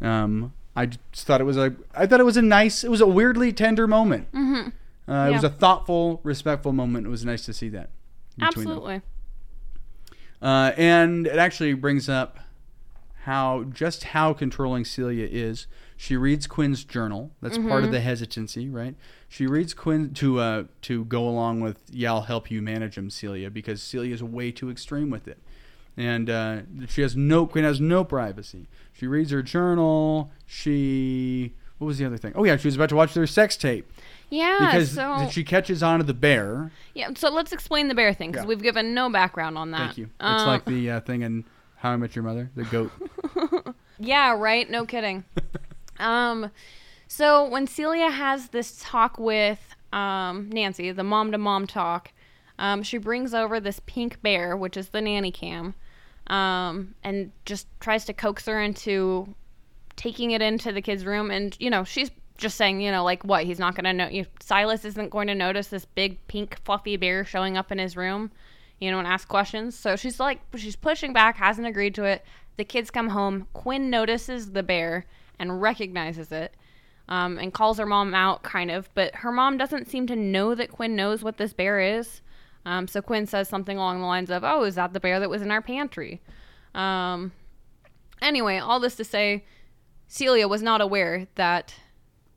[0.01, 3.01] um, I just thought it was a, I thought it was a nice, it was
[3.01, 4.31] a weirdly tender moment.
[4.31, 5.11] Mm-hmm.
[5.11, 7.07] Uh, It was a thoughtful, respectful moment.
[7.07, 7.89] It was nice to see that.
[8.41, 9.01] Absolutely.
[10.41, 12.39] Uh, and it actually brings up
[13.23, 15.67] how just how controlling Celia is.
[16.01, 17.31] She reads Quinn's journal.
[17.41, 17.83] That's part Mm-hmm.
[17.87, 18.95] of the hesitancy, right?
[19.27, 23.09] She reads Quinn to uh, to go along with "Yeah, I'll help you manage him,
[23.09, 25.39] Celia," because Celia is way too extreme with it,
[25.97, 28.69] and uh, she has no Quinn has no privacy.
[28.93, 30.31] She reads her journal.
[30.45, 32.31] She what was the other thing?
[32.33, 33.91] Oh yeah, she was about to watch their sex tape
[34.29, 34.57] Yeah.
[34.59, 36.71] because so she catches on to the bear.
[36.93, 37.09] yeah.
[37.17, 38.47] So let's explain the bear thing because Yeah.
[38.49, 39.77] we've given no background on that.
[39.87, 40.05] Thank you.
[40.05, 41.43] It's like the uh, thing in
[41.75, 42.91] How I Met Your Mother, the goat.
[44.01, 44.69] Yeah, right.
[44.69, 45.25] No kidding.
[45.99, 46.51] um,
[47.07, 52.11] so when Celia has this talk with um, Nancy, the mom to mom talk,
[52.59, 55.73] um, she brings over this pink bear, which is the nanny cam,
[56.27, 59.33] um, and just tries to coax her into
[59.95, 61.31] taking it into the kid's room.
[61.31, 64.25] And you know, she's just saying, you know, like what he's not going to know.
[64.39, 68.31] Silas isn't going to notice this big pink fluffy bear showing up in his room,
[68.79, 69.77] you know, and ask questions.
[69.77, 72.25] So she's like, she's pushing back, hasn't agreed to it.
[72.57, 73.47] The kids come home.
[73.53, 75.05] Quinn notices the bear
[75.39, 76.53] and recognizes it.
[77.07, 80.53] Um, and calls her mom out, kind of, but her mom doesn't seem to know
[80.53, 82.21] that Quinn knows what this bear is.
[82.65, 85.27] Um, so Quinn says something along the lines of, "Oh, is that the bear that
[85.27, 86.21] was in our pantry?"
[86.75, 87.31] Um,
[88.21, 89.43] anyway, all this to say,
[90.07, 91.73] Celia was not aware that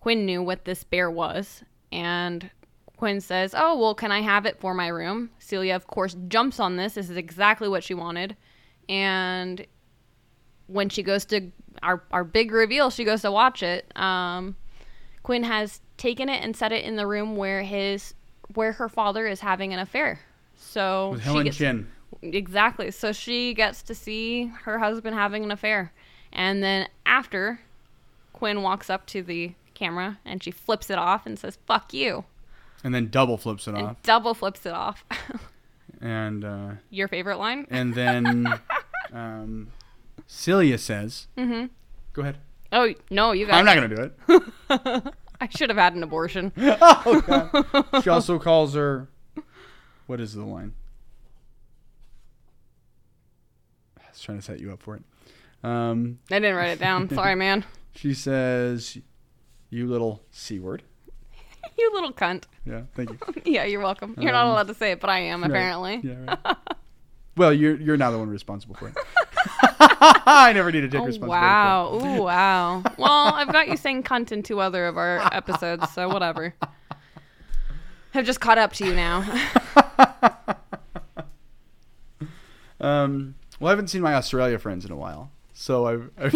[0.00, 2.50] Quinn knew what this bear was, and
[2.96, 6.59] Quinn says, "Oh, well, can I have it for my room?" Celia, of course, jumps
[6.59, 6.94] on this.
[6.94, 8.38] This is exactly what she wanted,
[8.88, 9.66] and
[10.66, 11.53] when she goes to
[11.83, 13.91] our our big reveal, she goes to watch it.
[13.97, 14.57] Um,
[15.22, 18.14] Quinn has taken it and set it in the room where his
[18.55, 20.20] where her father is having an affair.
[20.57, 21.89] So With Helen gets- Chin.
[22.22, 22.91] Exactly.
[22.91, 25.93] So she gets to see her husband having an affair.
[26.33, 27.61] And then after,
[28.33, 32.24] Quinn walks up to the camera and she flips it off and says, fuck you.
[32.85, 34.03] And then double flips it And off.
[34.03, 35.05] double flips it off.
[36.01, 37.66] And uh, Your favorite line?
[37.70, 38.47] and then
[39.12, 39.68] um,
[40.27, 41.67] Celia says, Mm-hmm.
[42.13, 42.39] "Go ahead."
[42.73, 45.15] Oh, no, you got I'm not gonna do it.
[45.41, 46.53] I should have had an abortion.
[46.59, 48.03] oh God.
[48.03, 49.09] She also calls her.
[50.07, 50.73] What is the line?
[53.99, 55.03] I was trying to set you up for it.
[55.65, 57.09] Um, I didn't write it down.
[57.09, 57.65] Sorry, man.
[57.95, 58.99] she says,
[59.71, 60.83] "You little c word."
[61.79, 62.45] You little cunt.
[62.67, 63.19] Yeah, thank you.
[63.45, 64.15] Yeah, you're welcome.
[64.19, 65.51] You're not Um, allowed to say it, but I am, Right.
[65.51, 66.01] apparently.
[66.03, 66.57] Yeah, right.
[67.37, 68.97] well, you're you're now the one responsible for it.
[70.26, 71.41] I never need to take Oh, responsibility.
[71.47, 72.01] wow.
[72.20, 72.83] Ooh, wow.
[72.99, 76.55] Well, I've got you saying cunt in two other of our episodes, so whatever.
[78.14, 79.24] I've just caught up to you now.
[82.80, 86.35] Um, well, I haven't seen my Australia friends in a while, so I've I've,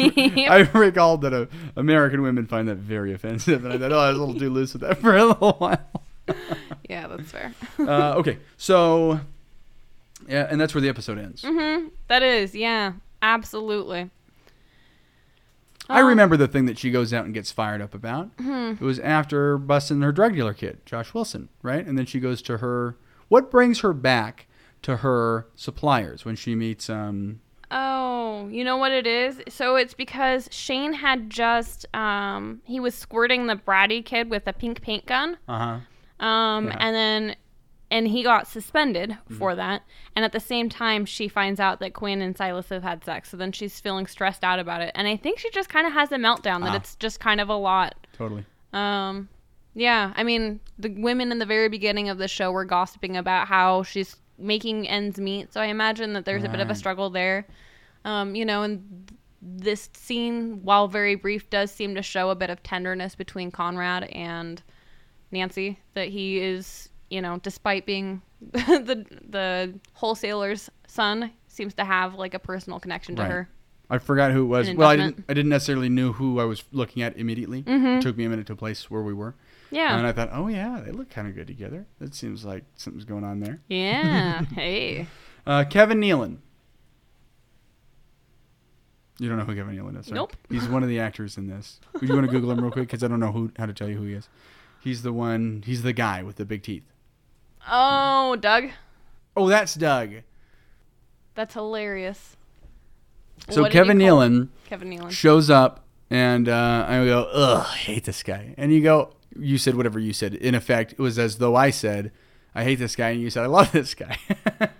[0.49, 4.09] I've recalled that uh, American women find that very offensive, and I thought, oh, I
[4.11, 5.80] was a little too loose with that for a little while.
[6.88, 7.53] yeah, that's fair.
[7.80, 9.18] uh, okay, so
[10.28, 11.42] yeah, and that's where the episode ends.
[11.44, 12.92] hmm That is, yeah,
[13.22, 14.10] absolutely.
[15.88, 18.30] I Um, remember the thing that she goes out and gets fired up about.
[18.38, 21.86] hmm It was after busting her drug dealer kid, Josh Wilson, right?
[21.86, 22.96] And then she goes to her.
[23.28, 24.46] What brings her back
[24.82, 26.90] to her suppliers when she meets?
[26.90, 27.40] Um,
[27.70, 29.40] Oh, you know what it is?
[29.48, 34.52] So it's because Shane had just um he was squirting the bratty kid with a
[34.52, 35.36] pink paint gun.
[35.48, 35.58] uh
[36.20, 36.24] huh.
[36.24, 36.76] Um Yeah.
[36.80, 37.36] and then
[37.91, 39.39] and he got suspended Mm-hmm.
[39.39, 39.82] for that.
[40.14, 43.30] And at the same time she finds out that Quinn and Silas have had sex.
[43.30, 44.93] So then she's feeling stressed out about it.
[44.95, 46.76] And I think she just kind of has a meltdown that Ah.
[46.76, 47.95] it's just kind of a lot.
[48.12, 48.45] Totally.
[48.72, 49.28] Um,
[49.74, 53.47] yeah, I mean, the women in the very beginning of the show were gossiping about
[53.47, 55.53] how she's making ends meet.
[55.53, 57.47] So I imagine that there's a bit of a struggle there.
[58.05, 59.11] Um, you know, and
[59.43, 64.05] this scene, while very brief, does seem to show a bit of tenderness between Conrad
[64.05, 64.62] and
[65.30, 65.78] Nancy.
[65.95, 72.34] That he is, you know, despite being the the wholesaler's son, seems to have like
[72.34, 73.30] a personal connection to Right.
[73.30, 73.48] her.
[73.88, 74.70] I forgot who it was.
[74.72, 75.24] Well, I didn't.
[75.28, 77.62] I didn't necessarily knew who I was looking at immediately.
[77.66, 79.36] It took me a minute to place where we were,
[79.70, 79.96] Yeah.
[79.96, 81.86] and I thought, oh yeah, they look kind of good together.
[82.00, 83.61] That seems like something's going on there.
[83.68, 84.42] yeah.
[84.54, 85.07] hey.
[85.46, 86.38] Uh, Kevin Nealon.
[89.18, 90.14] You don't know who Kevin Nealon is, right?
[90.16, 90.36] Nope.
[90.50, 91.80] He's one of the actors in this.
[91.94, 92.88] Would you want to Google him real quick?
[92.88, 94.28] Because I don't know who how to tell you who he is.
[94.80, 95.62] He's the one.
[95.64, 96.84] He's the guy with the big teeth.
[97.68, 98.70] Oh, Doug.
[99.36, 100.10] Oh, that's Doug.
[101.34, 102.36] That's hilarious.
[103.50, 105.10] So What Kevin Nealon Kevin Nealon.
[105.10, 109.58] shows up, and uh, I go, "Ugh, I hate this guy." And you go, "You
[109.58, 112.12] said whatever you said." In effect, it was as though I said,
[112.54, 114.18] "I hate this guy," and you said, "I love this guy."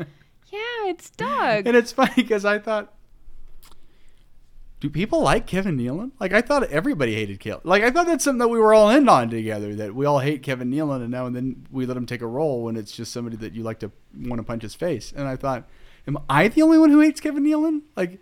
[0.49, 1.67] Yeah, it's Doug.
[1.67, 2.95] And it's funny because I thought,
[4.81, 6.13] do people like Kevin Nealon?
[6.21, 7.61] Like I thought everybody hated Kevin.
[7.65, 9.75] Like I thought that's something that we were all in on together.
[9.75, 12.27] That we all hate Kevin Nealon, and now and then we let him take a
[12.27, 15.13] role when it's just somebody that you like to want to punch his face.
[15.17, 15.67] And I thought,
[16.07, 17.83] am I the only one who hates Kevin Nealon?
[17.97, 18.21] Like,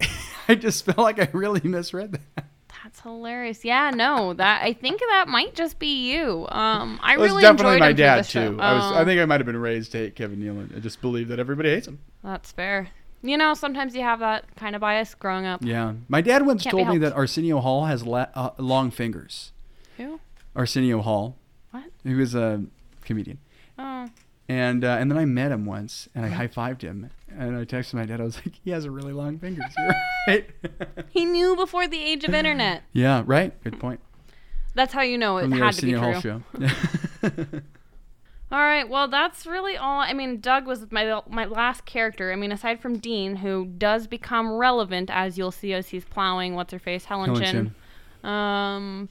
[0.48, 2.44] I just felt like I really misread that.
[2.84, 3.64] That's hilarious.
[3.64, 6.46] Yeah, no, that I think that might just be you.
[6.50, 8.56] Um, I really definitely enjoyed my dad too.
[8.60, 8.84] I was.
[8.84, 10.76] I Oh, think I might have been raised to hate Kevin Nealon.
[10.76, 11.98] I just believe that everybody hates him.
[12.22, 12.88] that's fair.
[13.22, 15.60] You know, sometimes you have that kind of bias growing up.
[15.64, 17.12] Yeah, my dad once Can't told me that.
[17.14, 19.52] Arsenio Hall has la- uh, long fingers.
[19.96, 20.20] Who?
[20.54, 21.36] Arsenio Hall.
[21.72, 21.84] What?
[22.04, 22.64] He was a
[23.04, 23.38] comedian.
[23.78, 24.08] Oh,
[24.48, 27.64] And uh, and then I met him once, and I high fived him, and I
[27.64, 28.20] texted my dad.
[28.20, 29.64] I was like, "He has a really long fingers."
[30.28, 30.46] Right.
[31.08, 32.82] he knew before the age of internet.
[32.92, 33.58] yeah, right.
[33.64, 34.00] Good point.
[34.74, 36.42] That's how you know it From the had to be Arsenio true.
[36.68, 36.68] Hall
[37.30, 37.60] show.
[38.50, 40.00] All right, well, that's really all.
[40.00, 42.32] I mean, Doug was my my last character.
[42.32, 46.54] I mean, aside from Dean, who does become relevant as you'll see as he's plowing
[46.54, 47.74] what's her face, Helen, Helen
[48.22, 48.30] Chin.
[48.30, 49.10] Um,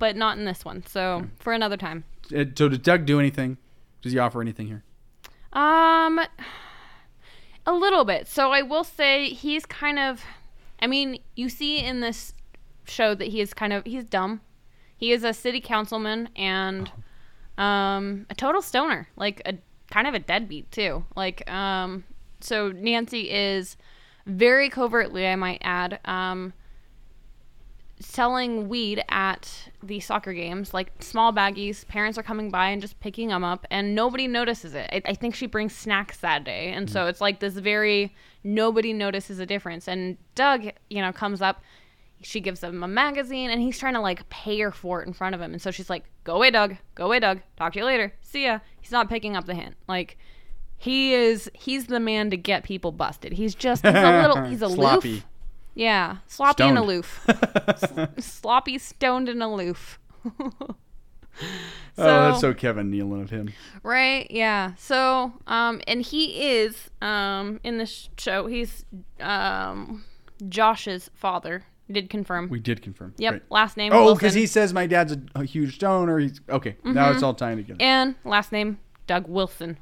[0.00, 0.84] but not in this one.
[0.86, 2.04] So for another time.
[2.36, 3.58] Uh, so did Doug do anything?
[4.02, 4.82] Does he offer anything here?
[5.52, 6.20] Um,
[7.66, 8.26] a little bit.
[8.26, 10.22] So I will say he's kind of.
[10.80, 12.34] I mean, you see in this
[12.86, 14.40] show that he is kind of he's dumb.
[14.96, 16.90] He is a city councilman and
[17.58, 19.54] um a total stoner, like a
[19.90, 21.04] kind of a deadbeat too.
[21.14, 22.04] Like um,
[22.40, 23.76] so Nancy is
[24.26, 26.52] very covertly, I might add, um,
[28.00, 31.86] selling weed at the soccer games, like small baggies.
[31.86, 34.90] Parents are coming by and just picking them up, and nobody notices it.
[34.92, 38.92] I, I think she brings snacks that day, and so it's like this very nobody
[38.92, 39.88] notices a difference.
[39.88, 41.62] And Doug, you know, comes up.
[42.24, 45.12] She gives him a magazine, and he's trying to like pay her for it in
[45.12, 45.52] front of him.
[45.52, 46.76] And so she's like, "Go away, Doug.
[46.94, 47.40] Go away, Doug.
[47.56, 48.12] Talk to you later.
[48.22, 49.76] See ya." He's not picking up the hint.
[49.88, 50.16] Like
[50.78, 51.50] he is.
[51.54, 53.32] He's the man to get people busted.
[53.34, 54.42] He's just he's a little.
[54.44, 54.76] He's aloof.
[54.78, 55.22] Sloppy.
[55.76, 56.78] Yeah, sloppy and Stoned.
[56.78, 57.26] aloof.
[58.18, 59.98] Sloppy, stoned, and aloof.
[60.30, 60.76] oh,
[61.96, 63.52] that's so Kevin Nealon of him.
[63.82, 64.30] right.
[64.30, 64.74] Yeah.
[64.78, 68.46] So, um, and he is um in this show.
[68.46, 68.84] He's
[69.20, 70.04] um
[70.48, 71.64] Josh's father.
[71.90, 72.48] Did confirm.
[72.48, 73.14] We did confirm.
[73.18, 73.42] yep.
[73.50, 73.92] Last name.
[73.92, 76.18] Oh, because he says my dad's a, a huge stoner.
[76.18, 76.76] He's okay.
[76.84, 77.76] Now it's all tying together.
[77.80, 79.78] and last name Doug Wilson.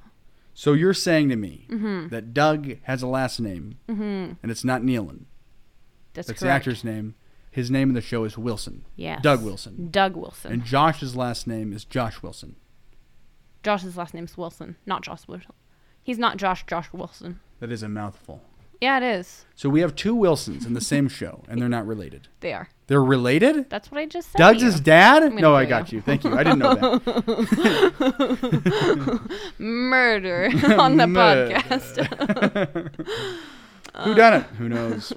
[0.54, 2.08] So you're saying to me Mm-hmm.
[2.08, 5.24] that Doug has a last name, and it's not Nealon.
[6.14, 7.14] That's, That's the actor's name.
[7.50, 8.84] His name in the show is Wilson.
[8.96, 9.22] Yes.
[9.22, 9.88] Doug Wilson.
[9.90, 10.52] Doug Wilson.
[10.52, 12.56] And Josh's last name is Josh Wilson.
[13.62, 15.52] Josh's last name is Wilson, not Josh Wilson.
[16.02, 16.64] He's not Josh.
[16.66, 17.40] Josh Wilson.
[17.60, 18.42] That is a mouthful.
[18.82, 19.44] Yeah, it is.
[19.54, 22.26] So we have two Wilsons in the same show, and they're not related.
[22.40, 22.68] They are.
[22.88, 23.70] They're related?
[23.70, 24.38] That's what I just said.
[24.38, 25.32] Doug's his dad?
[25.34, 25.98] No, I got you.
[25.98, 26.02] you.
[26.02, 26.34] Thank you.
[26.36, 27.12] I didn't know that.
[29.58, 31.54] murder on the Murder.
[31.54, 33.06] podcast.
[34.04, 34.42] Who done it?
[34.58, 35.12] Who knows?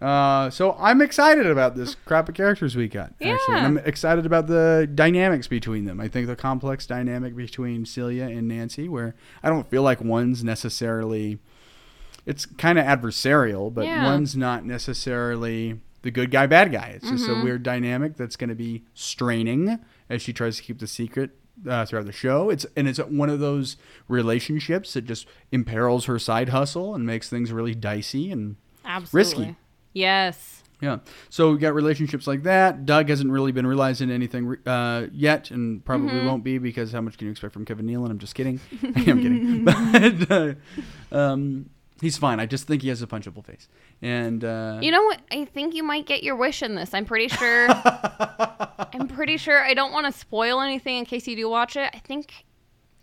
[0.00, 3.12] Uh, so I'm excited about this crop of characters we got.
[3.22, 3.56] Actually, Yeah.
[3.56, 6.00] and I'm excited about the dynamics between them.
[6.00, 10.44] I think the complex dynamic between Celia and Nancy, where I don't feel like one's
[10.44, 11.38] necessarily.
[12.26, 14.04] It's kind of adversarial, but Yeah.
[14.04, 16.92] one's not necessarily the good guy, bad guy.
[16.96, 17.40] It's just Mm-hmm.
[17.40, 19.78] a weird dynamic that's going to be straining
[20.10, 21.30] as she tries to keep the secret
[21.68, 22.50] uh, throughout the show.
[22.50, 23.76] It's and it's one of those
[24.08, 29.56] relationships that just imperils her side hustle and makes things really dicey and Absolutely.
[29.94, 30.62] Yes.
[30.80, 30.98] yeah.
[31.30, 32.84] So we got relationships like that.
[32.86, 36.26] Doug hasn't really been realizing anything uh, yet, and probably Mm-hmm.
[36.26, 38.10] won't be because how much can you expect from Kevin Nealon?
[38.10, 38.60] I'm just kidding.
[38.94, 39.64] I am kidding.
[40.28, 41.70] but uh, um,
[42.00, 42.40] he's fine.
[42.40, 43.68] I just think he has a punchable face,
[44.02, 45.20] and uh, You know what?
[45.30, 46.94] I think you might get your wish in this.
[46.94, 47.68] I'm pretty sure.
[47.70, 49.62] I'm pretty sure.
[49.62, 51.90] I don't want to spoil anything in case you do watch it.
[51.94, 52.44] I think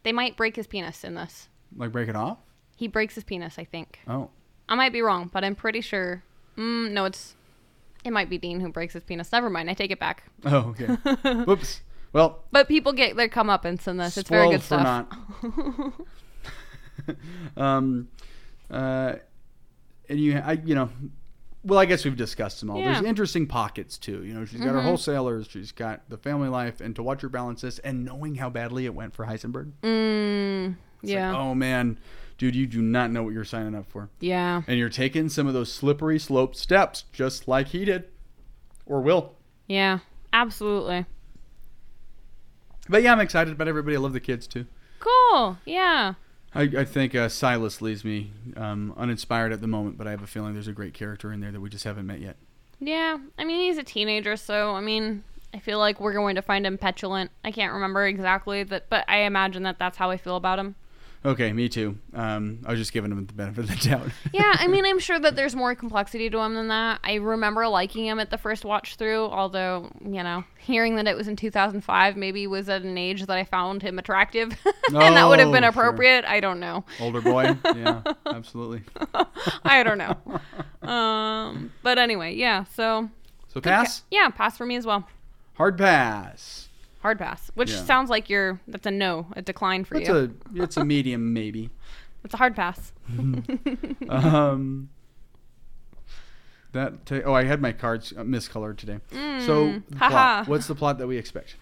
[0.04, 1.50] they might break his penis in this.
[1.76, 2.38] like break it off.
[2.76, 3.58] He breaks his penis.
[3.60, 4.00] I think.
[4.08, 4.30] Oh,
[4.68, 6.24] I might be wrong, but I'm pretty sure
[6.58, 7.36] Mm, no, it's
[8.04, 9.32] it might be Dean who breaks his penis.
[9.32, 9.70] Never mind.
[9.70, 10.24] I take it back.
[10.46, 10.86] Oh, okay.
[11.46, 11.82] Whoops.
[12.12, 14.18] Well, But people get their comeuppance in this.
[14.18, 15.08] It's very good stuff.
[15.41, 15.54] for
[17.08, 17.18] not.
[17.58, 18.08] um,
[18.74, 19.15] uh,
[20.09, 20.89] and you, I, you know,
[21.63, 22.80] well, I guess we've discussed them all.
[22.80, 22.93] Yeah.
[22.93, 24.24] There's interesting pockets too.
[24.24, 24.84] You know, she's got her Mhm.
[24.84, 28.49] wholesalers, she's got the family life, and to watch her balance this, and knowing how
[28.49, 29.71] badly it went for Heisenberg.
[29.82, 31.30] Mm, yeah.
[31.32, 31.97] Like, oh man,
[32.38, 34.63] dude, you do not know what you're signing up for, Yeah.
[34.67, 38.05] and you're taking some of those slippery slope steps, just like he did,
[38.86, 39.36] or will.
[39.67, 39.99] Yeah.
[40.34, 41.05] Absolutely.
[42.89, 43.95] But yeah, I'm excited about everybody.
[43.95, 44.65] I love the kids too.
[44.99, 45.57] Cool.
[45.65, 46.15] Yeah.
[46.56, 50.22] I, I think uh, Silas leaves me um, uninspired at the moment, but I have
[50.22, 52.36] a feeling there's a great character in there that we just haven't met yet.
[52.80, 53.18] Yeah.
[53.38, 55.24] I mean, he's a teenager, so I mean,
[55.54, 57.32] I feel like we're going to find him petulant.
[57.43, 60.76] I can't remember exactly that, but I imagine that that's how I feel about him.
[61.26, 61.97] Okay, me too.
[62.13, 64.09] Um, I was just giving him the benefit of the doubt.
[64.34, 66.99] yeah, I mean, I'm sure that there's more complexity to him than that.
[67.01, 71.15] I remember liking him at the first watch through, although, you know, hearing that it
[71.15, 74.51] was in 2005 maybe was at an age that I found him attractive.
[74.93, 75.84] and that would have been Oh, sure.
[75.84, 76.26] appropriate.
[76.26, 76.84] I don't know.
[76.99, 78.82] Older boy, yeah, absolutely.
[79.63, 80.17] I don't know.
[80.89, 83.09] Um, but anyway, yeah, so.
[83.47, 85.07] So pass, Yeah, pass for me as well.
[85.53, 86.67] hard pass.
[87.04, 87.84] Hard pass, which Yeah.
[87.84, 90.16] sounds like you're, that's a no, a decline for It's you.
[90.56, 91.70] a it's a medium maybe.
[92.24, 92.91] it's a hard pass.
[94.10, 94.89] Um,
[96.72, 98.99] that ta- oh, I had my cards uh, miscolored today.
[99.12, 100.10] so Mm, the haha.
[100.10, 100.47] plot.
[100.47, 101.56] What's the plot that we expect?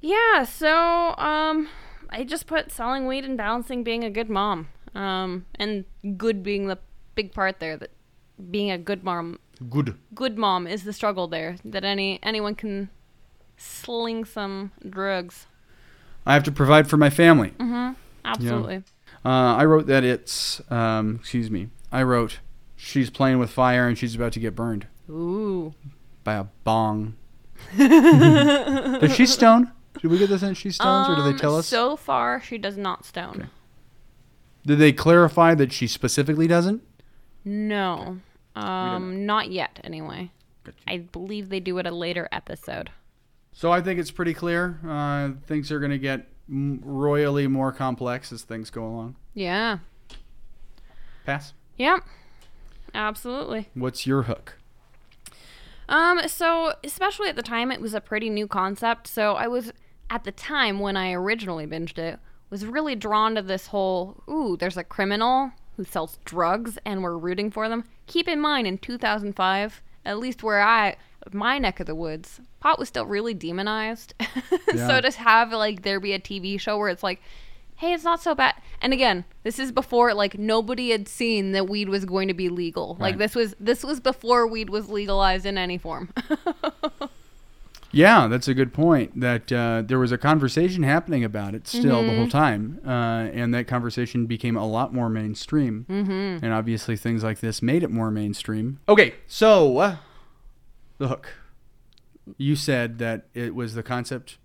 [0.00, 1.68] Yeah, so um
[2.10, 4.68] I just put selling weed and balancing being a good mom.
[4.94, 5.84] Um and
[6.16, 6.78] good being the
[7.14, 7.90] big part there that
[8.50, 9.38] being a good mom
[9.68, 9.96] Good.
[10.14, 12.88] good mom is the struggle there that any anyone can
[13.58, 15.46] sling some drugs.
[16.24, 17.50] I have to provide for my family.
[17.58, 17.96] Mhm.
[18.24, 18.82] Absolutely.
[19.24, 22.38] Uh, I wrote that it's, um, excuse me, I wrote,
[22.76, 25.74] she's playing with fire and she's about to get burned Ooh.
[26.24, 27.16] by a bong.
[27.76, 29.72] Does she stone?
[30.00, 31.66] Did we get this in she stones or do they Um, tell us?
[31.66, 33.34] So far she does not stone.
[33.36, 33.48] Okay.
[34.66, 36.82] Did they clarify that she specifically doesn't?
[37.44, 38.18] No.
[38.54, 40.30] Um not yet anyway.
[40.86, 42.90] I believe they do it a later episode.
[43.58, 44.78] So I think it's pretty clear.
[44.88, 49.16] Uh, things are going to get royally more complex as things go along.
[49.34, 49.78] Yeah.
[51.26, 51.54] Pass.
[51.76, 52.04] Yep.
[52.94, 53.68] Absolutely.
[53.74, 54.58] What's your hook?
[55.88, 59.08] Um, so especially at the time, it was a pretty new concept.
[59.08, 59.72] So I was
[60.08, 64.22] at the time when I originally binged it, was really drawn to this whole.
[64.30, 67.82] Ooh, there's a criminal who sells drugs, and we're rooting for them.
[68.06, 70.94] Keep in mind, in 2005, at least where I,
[71.34, 74.14] my neck of the woods, pot was still really demonized.
[74.74, 74.86] Yeah.
[74.86, 77.20] so to have like there be a TV show where it's like.
[77.76, 78.56] Hey, it's not so bad.
[78.82, 82.48] And again, this is before like nobody had seen that weed was going to be
[82.48, 82.96] legal.
[82.98, 86.12] Like this was this was before weed was legalized in any form.
[87.90, 89.18] Yeah, that's a good point.
[89.18, 92.16] That uh, there was a conversation happening about it still the Mm-hmm.
[92.18, 92.90] whole time, uh,
[93.32, 95.86] and that conversation became a lot more mainstream.
[95.88, 96.44] Mm-hmm.
[96.44, 98.78] And obviously, things like this made it more mainstream.
[98.90, 99.96] Okay, so uh,
[100.98, 101.34] the hook.
[102.36, 104.36] You said that it was the concept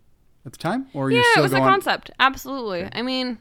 [0.46, 1.70] at the time, or yeah, it was a going.
[1.70, 2.12] concept.
[2.20, 2.88] Absolutely.
[2.94, 3.40] I mean,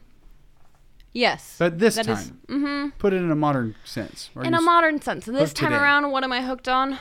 [1.13, 1.55] yes.
[1.57, 2.91] But this time, is- mhm.
[2.97, 4.29] put it in a modern sense.
[4.35, 5.25] Are In a modern sense.
[5.25, 5.81] This time today?
[5.81, 6.97] around, what am I hooked on?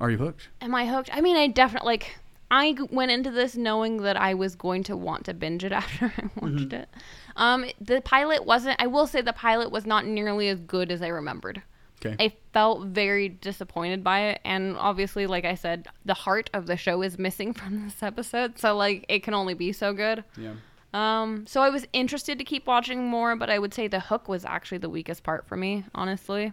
[0.00, 0.48] Are you hooked?
[0.60, 1.10] Am I hooked?
[1.12, 2.16] I mean, I definitely like.
[2.52, 6.06] I went into this knowing that I was going to want to binge it after
[6.06, 6.74] I watched Mm-hmm.
[6.74, 6.88] it.
[7.36, 8.82] Um, the pilot wasn't.
[8.82, 11.62] I will say the pilot was not nearly as good as I remembered.
[12.04, 12.16] Okay.
[12.18, 16.76] I felt very disappointed by it, and obviously, like I said, the heart of the
[16.76, 18.58] show is missing from this episode.
[18.58, 20.24] So, like, it can only be so good.
[20.36, 20.52] yeah.
[20.92, 24.28] Um, so I was interested to keep watching more, but I would say the hook
[24.28, 26.52] was actually the weakest part for me, honestly.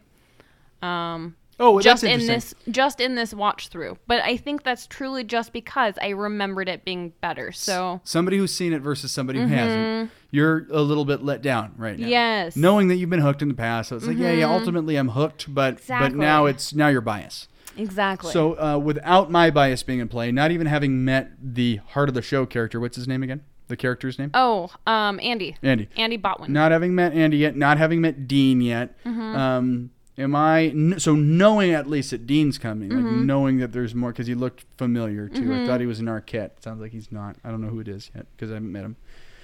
[0.84, 3.98] Um, Oh, just in this, just in this watch through.
[4.06, 7.52] But I think that's truly just because I remembered it being better.
[7.52, 11.74] So somebody who's seen it versus somebody who hasn't, you're a little bit let down
[11.78, 12.08] right now.
[12.08, 12.56] Yes.
[12.56, 14.54] Knowing that you've been hooked in the past, so it's like, yeah, yeah.
[14.54, 17.50] Ultimately, I'm hooked, but but now it's now you're biased.
[17.76, 18.32] exactly.
[18.32, 22.14] So uh, without my bias being in play, not even having met the heart of
[22.16, 23.42] the show character, what's his name again?
[23.68, 24.32] The character's name?
[24.34, 25.90] oh, um, Andy, Andy.
[25.98, 26.50] Andy Botwin.
[26.50, 28.96] Not having met Andy yet, not having met Dean yet.
[29.04, 29.36] Mm-hmm.
[29.36, 33.26] Um, am I so knowing at least that Dean's coming, like Mm-hmm.
[33.26, 35.54] knowing that there's more because he looked familiar too.
[35.54, 36.62] I thought he was an Arquette.
[36.62, 37.36] Sounds like he's not.
[37.44, 38.96] I don't know who it is yet because I haven't met him.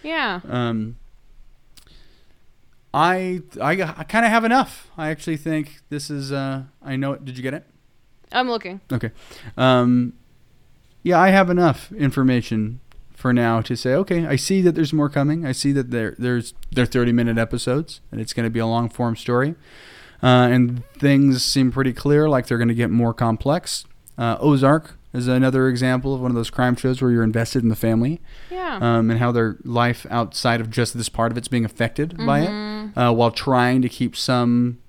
[0.03, 0.39] yeah.
[0.49, 0.97] Um,
[2.93, 4.89] I I, I kind of have enough.
[4.97, 6.31] I actually think this is.
[6.31, 7.25] Uh, I know it.
[7.25, 7.65] Did you get it?
[8.31, 8.81] I'm looking.
[8.91, 9.11] Okay.
[9.57, 10.13] Um,
[11.03, 12.79] yeah, I have enough information
[13.15, 15.45] for now to say, okay, I see that there's more coming.
[15.45, 18.65] I see that there there's they're 30 minute episodes and it's going to be a
[18.67, 19.55] long form story.
[20.23, 23.85] Uh, and things seem pretty clear, like they're going to get more complex.
[24.17, 27.69] Uh, Ozark is another example of one of those crime shows where you're invested in
[27.69, 28.19] the family
[28.49, 28.79] Yeah.
[28.81, 32.39] um, and how their life outside of just this part of it's being affected by
[32.41, 32.97] it, Mm-hmm.
[32.99, 34.79] uh, while trying to keep some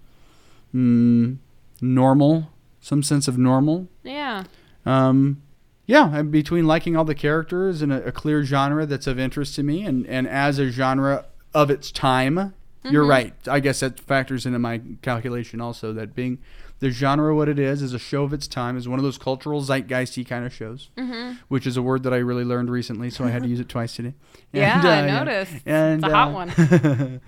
[0.74, 1.36] mm,
[1.80, 3.88] normal, some sense of normal.
[4.02, 4.44] yeah.
[4.86, 5.40] Um,
[5.86, 9.54] yeah, and between liking all the characters and a, a clear genre that's of interest
[9.56, 12.54] to me, and, and as a genre of its time,
[12.90, 13.32] you're right.
[13.48, 15.92] I guess that factors into my calculation also.
[15.92, 16.38] That being
[16.80, 19.18] the genre, what it is, is a show of its time, is one of those
[19.18, 21.32] cultural zeitgeisty kind of shows, Mm-hmm.
[21.48, 23.68] which is a word that I really learned recently, so I had to use it
[23.68, 24.14] twice today.
[24.52, 25.54] Yeah, And, I uh, noticed.
[25.66, 27.20] And, It's a hot uh, one.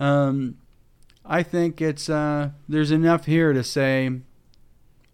[0.00, 0.58] um,
[1.24, 4.10] I think it's uh, there's enough here to say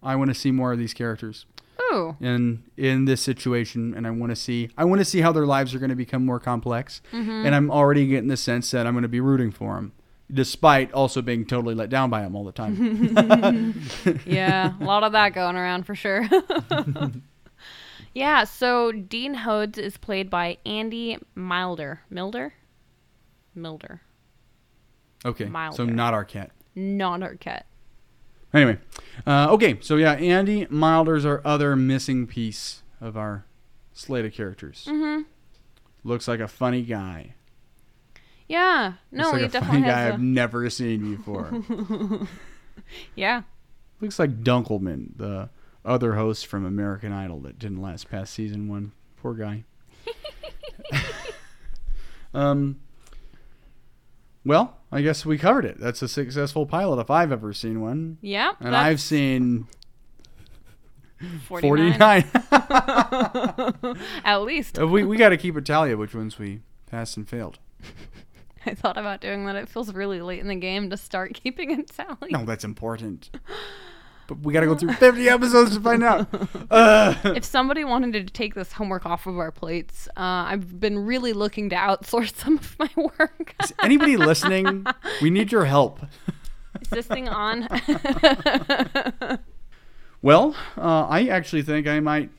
[0.01, 1.45] I want to see more of these characters
[1.81, 2.15] Ooh.
[2.19, 5.45] in in this situation and I want to see I want to see how their
[5.45, 7.45] lives are going to become more complex Mm-hmm.
[7.45, 9.93] and I'm already getting the sense that I'm going to be rooting for them
[10.31, 13.81] despite also being totally let down by them all the time.
[14.27, 16.27] yeah, a lot of that going around for sure.
[18.13, 22.01] yeah, so Dean Hodes is played by Andy Milder.
[22.11, 22.53] Milder?
[23.55, 24.01] Milder.
[25.25, 25.45] okay.
[25.45, 25.75] Milder.
[25.75, 26.51] So not our cat.
[26.75, 27.63] Not Arquette.
[28.53, 28.77] Anyway.
[29.27, 33.45] Uh, okay, so yeah, Andy Milder's our other missing piece of our
[33.93, 34.85] slate of characters.
[34.87, 35.23] Mm-hmm.
[36.03, 37.33] Looks like a funny guy.
[38.47, 38.93] Yeah.
[39.11, 41.51] No, Looks like he a definitely funny guy I've never seen before.
[43.15, 43.43] Yeah.
[44.01, 45.49] Looks like Dunkleman, the
[45.85, 48.93] other host from American Idol that didn't last past season one.
[49.17, 49.63] Poor guy.
[52.33, 52.79] um.
[54.49, 55.79] Well, I guess we covered it.
[55.79, 58.53] That's a successful pilot if I've ever seen one, Yeah.
[58.59, 59.67] and I've seen
[61.45, 61.99] 49.
[61.99, 62.25] forty-nine.
[64.25, 64.79] At least.
[64.79, 67.59] Uh, we we got to keep a tally of which ones we passed and failed.
[68.65, 69.55] I thought about doing that.
[69.55, 72.31] It feels really late in the game to start keeping a tally.
[72.31, 73.29] No, that's important.
[74.29, 76.27] But we got to go through fifty episodes to find out.
[76.71, 80.99] Uh, If somebody wanted to take this homework off of our plates, uh, I've been
[80.99, 83.55] really looking to outsource some of my work.
[83.63, 84.85] is anybody listening?
[85.21, 85.99] We need your help.
[86.81, 87.67] Is this thing on?
[90.21, 92.29] Well, uh, I actually think I might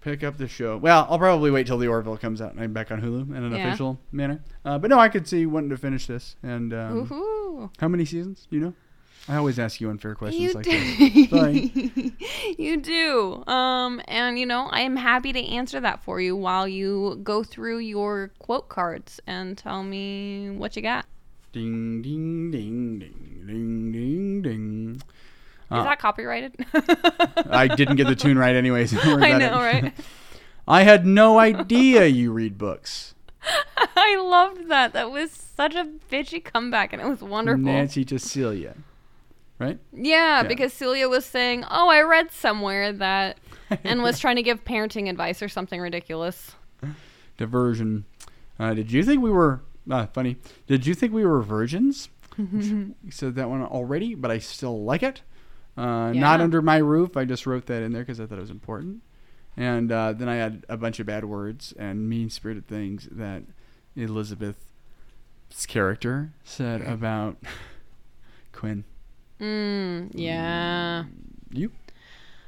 [0.00, 0.76] pick up the show.
[0.76, 3.42] Well, I'll probably wait till the Orville comes out and I'm back on Hulu in
[3.42, 3.66] an Yeah.
[3.66, 4.40] official manner.
[4.64, 6.36] Uh, but no, I could see wanting to finish this.
[6.44, 8.46] And um, how many seasons?
[8.48, 8.74] Do you know?
[9.30, 11.26] I always ask you unfair questions You like do.
[11.28, 11.72] Sorry.
[12.58, 13.44] you do.
[13.46, 17.44] Um, and you know, I am happy to answer that for you while you go
[17.44, 21.06] through your quote cards and tell me what you got.
[21.52, 24.94] Ding, ding, ding, ding, ding, ding, ding.
[24.96, 25.02] Is
[25.70, 26.54] Uh, that copyrighted?
[27.50, 28.92] I didn't get the tune right anyways.
[29.04, 29.82] I know, it.
[29.82, 29.92] right?
[30.68, 33.14] I had no idea you read books.
[33.96, 34.92] I loved that.
[34.92, 37.62] That was such a bitchy comeback, and it was wonderful.
[37.64, 38.74] Nancy to Celia.
[39.60, 39.78] Right?
[39.92, 40.48] Yeah, Yeah.
[40.48, 43.38] because Celia was saying, "Oh, I read somewhere that,"
[43.84, 46.56] and was trying to give parenting advice or something ridiculous.
[47.36, 48.04] diversion.
[48.58, 50.36] Uh, did you think we were uh, funny?
[50.66, 52.08] Did you think we were virgins?
[52.38, 55.22] you said that one already, but I still like it.
[55.76, 57.16] Uh, Not under my roof.
[57.16, 59.02] I just wrote that in there because I thought it was important.
[59.56, 63.42] And uh, then I had a bunch of bad words and mean-spirited things that
[63.96, 64.64] Elizabeth's
[65.66, 67.36] character said about
[68.52, 68.84] Quinn.
[69.40, 71.04] Mm, yeah.
[71.52, 71.72] You?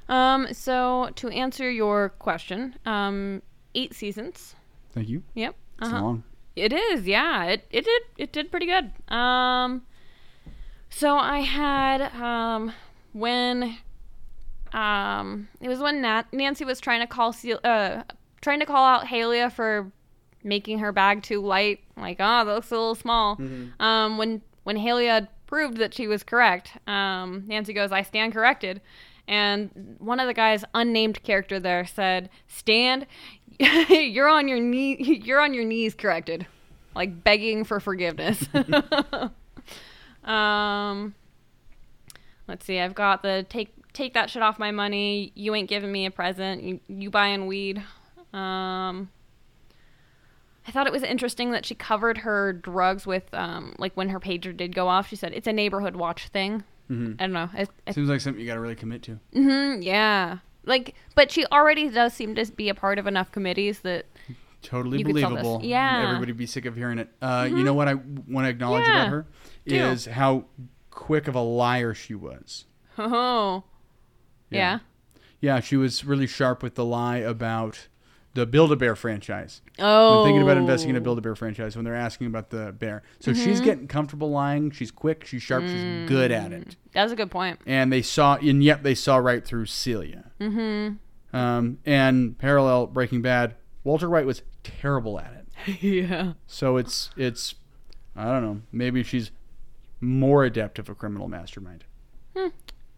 [0.09, 0.49] Um.
[0.53, 3.43] So to answer your question, um,
[3.75, 4.55] eight seasons.
[4.93, 5.23] Thank you.
[5.35, 5.55] Yep.
[5.79, 6.03] It's Uh-huh.
[6.03, 6.23] long.
[6.55, 7.45] It is, yeah.
[7.45, 8.93] It it did it did pretty good.
[9.15, 9.83] Um
[10.91, 12.73] so I had um
[13.15, 13.79] when
[14.75, 17.35] um it was when Nat- Nancy was trying to call
[17.65, 18.03] uh
[18.43, 19.91] trying to call out Heylia for
[20.45, 21.81] making her bag too light.
[21.97, 23.39] Like, oh, that looks a little small.
[23.81, 28.81] Um when when Heylia proved that she was correct, um Nancy goes, "I stand corrected."
[29.29, 33.07] And one of the guys, unnamed character there, said, "Stand,
[33.59, 36.47] you're on your knee, you're on your knees, corrected,
[36.95, 38.49] like begging for forgiveness."
[40.25, 41.15] um,
[42.49, 42.81] let's see.
[42.81, 45.33] I've got the take take that shit off my money.
[45.35, 46.63] You ain't giving me a present.
[46.63, 47.85] You you buying weed.
[48.33, 49.11] Um.
[50.67, 54.21] I thought it was interesting that she covered her drugs with, um, like when her
[54.21, 55.09] pager did go off.
[55.09, 56.63] She said it's a neighborhood watch thing.
[56.91, 57.15] Mhm.
[57.21, 57.51] I don't know.
[57.53, 59.19] I, I Seems like something you got to really commit to.
[59.33, 60.39] hmm yeah.
[60.65, 64.07] Like, but she already does seem to be a part of enough committees that.
[64.63, 65.43] Totally You could sell this.
[65.43, 65.65] believable.
[65.67, 65.97] Yeah.
[65.97, 66.07] Mm-hmm.
[66.07, 67.09] Everybody be sick of hearing it.
[67.21, 68.93] Uh, You know what I want to acknowledge Yeah.
[69.03, 69.27] about her
[69.67, 69.75] Do.
[69.75, 70.45] is how
[70.91, 72.67] quick of a liar she was.
[72.97, 73.65] Oh.
[74.51, 74.79] Yeah.
[75.41, 77.89] Yeah, she was really sharp with the lie about
[78.35, 79.61] the Build a Bear franchise.
[79.79, 80.21] Oh.
[80.21, 82.73] I'm thinking about investing in a Build a Bear franchise when they're asking about the
[82.73, 83.03] bear.
[83.21, 83.65] So she's Mm-hmm.
[83.65, 84.71] getting comfortable lying.
[84.71, 85.27] She's quick.
[85.27, 85.65] She's sharp.
[85.65, 86.77] She's good at it.
[86.93, 87.61] That's a good point.
[87.67, 90.31] And they saw, and yet they saw right through Celia.
[90.41, 91.37] Mm-hmm.
[91.37, 93.55] Um, and parallel Breaking Bad,
[93.85, 95.83] Walter White was terrible at it.
[95.83, 96.33] yeah.
[96.47, 97.55] So it's it's
[98.17, 98.61] I don't know.
[98.73, 99.31] Maybe she's
[100.01, 101.85] more adept of a criminal mastermind.
[102.37, 102.49] Hmm.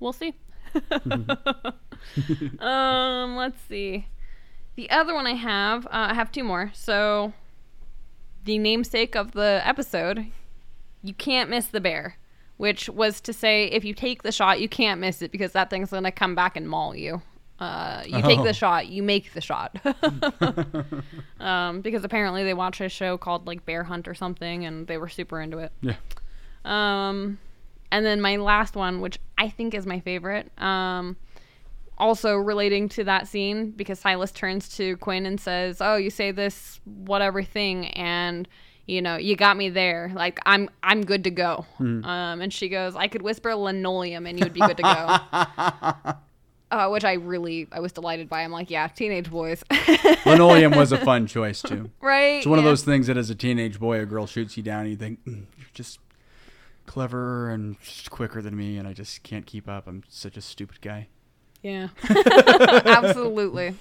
[0.01, 0.35] We'll see.
[2.59, 4.07] um, let's see.
[4.77, 6.70] The other one I have, uh, I have two more.
[6.75, 7.33] So,
[8.45, 10.27] the namesake of the episode,
[11.03, 12.16] you can't miss the bear,
[12.57, 15.70] which was to say, if you take the shot, you can't miss it because that
[15.70, 17.22] thing's gonna come back and maul you.
[17.61, 18.45] Uh, you take Oh.
[18.45, 19.77] the shot, you make the shot.
[21.41, 24.99] um, because apparently they watched a show called like Bear Hunt or something, and they
[24.99, 25.72] were super into it.
[25.81, 25.95] Yeah.
[26.64, 27.39] Um,
[27.93, 31.16] and then my last one, which I think is my favorite, um,
[31.99, 36.30] also relating to that scene because Silas turns to Quinn and says, "Oh, you say
[36.32, 38.49] this whatever thing, and
[38.86, 40.11] you know you got me there.
[40.14, 42.05] Like I'm I'm good to go." Um,
[42.40, 46.12] and she goes, "I could whisper linoleum and you'd be good to go."
[46.70, 48.40] Uh, which I really I was delighted by.
[48.42, 49.62] I'm like, yeah, teenage boys,
[50.26, 51.88] Linoleum was a fun choice too.
[52.01, 52.38] right?
[52.38, 54.80] It's one of those things that as a teenage boy, a girl shoots you down,
[54.80, 56.01] and you think mm, you're just
[56.86, 59.86] clever and just quicker than me, and I just can't keep up.
[59.86, 61.07] I'm such a stupid guy.
[61.65, 63.75] Yeah, absolutely.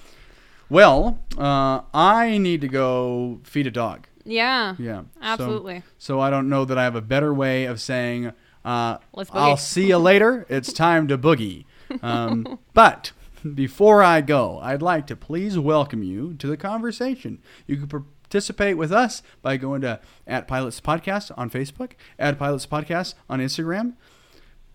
[0.70, 4.06] Well, uh, I need to go feed a dog.
[4.24, 5.82] Yeah, Yeah, absolutely.
[5.98, 8.32] So, I don't know that I have a better way of saying,
[8.64, 8.96] uh,
[9.32, 10.46] I'll see you later.
[10.48, 11.66] It's time to boogie.
[12.02, 13.12] Um, but
[13.54, 17.42] before I go, I'd like to please welcome you to the conversation.
[17.66, 22.66] You can participate with us by going to at Pilots Podcast on Facebook, at Pilots
[22.66, 23.92] Podcast on Instagram,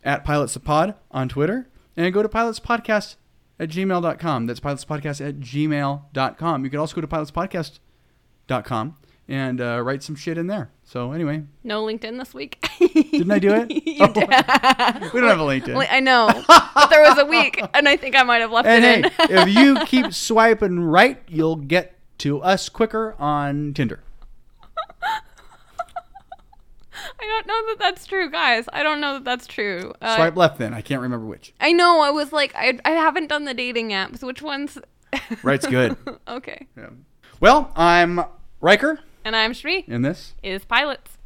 [0.03, 1.67] at Pilots Pod on Twitter,
[1.99, 3.17] and go to Pilots Podcast
[3.59, 4.45] at gmail.com.
[4.45, 6.63] That's Pilots Podcast at gmail.com.
[6.63, 8.95] You can also go to pilotspodcast.com
[9.27, 10.71] and uh, write some shit in there.
[10.85, 12.67] So anyway, No LinkedIn this week.
[12.79, 13.69] didn't I do it?
[13.99, 14.29] You did.
[15.13, 15.85] we don't have a LinkedIn.
[15.91, 18.83] I know, but there was a week, and I think I might have left and
[18.83, 19.37] hey, it in.
[19.37, 23.99] if you keep swiping right, you'll get to us quicker on Tinder.
[27.21, 28.65] I don't know that that's true, guys.
[28.71, 29.93] I don't know that that's true.
[30.01, 30.73] Uh, Swipe left then.
[30.73, 31.53] I can't remember which.
[31.59, 32.01] I know.
[32.01, 34.23] I was like, I, I haven't done the dating apps.
[34.23, 34.77] Which ones?
[35.43, 35.97] Right's good.
[36.27, 36.67] okay.
[36.77, 36.89] Yeah.
[37.39, 38.21] Well, I'm
[38.61, 39.85] Riker And I'm Shri.
[39.87, 40.33] And this.
[40.43, 41.17] Is pilots.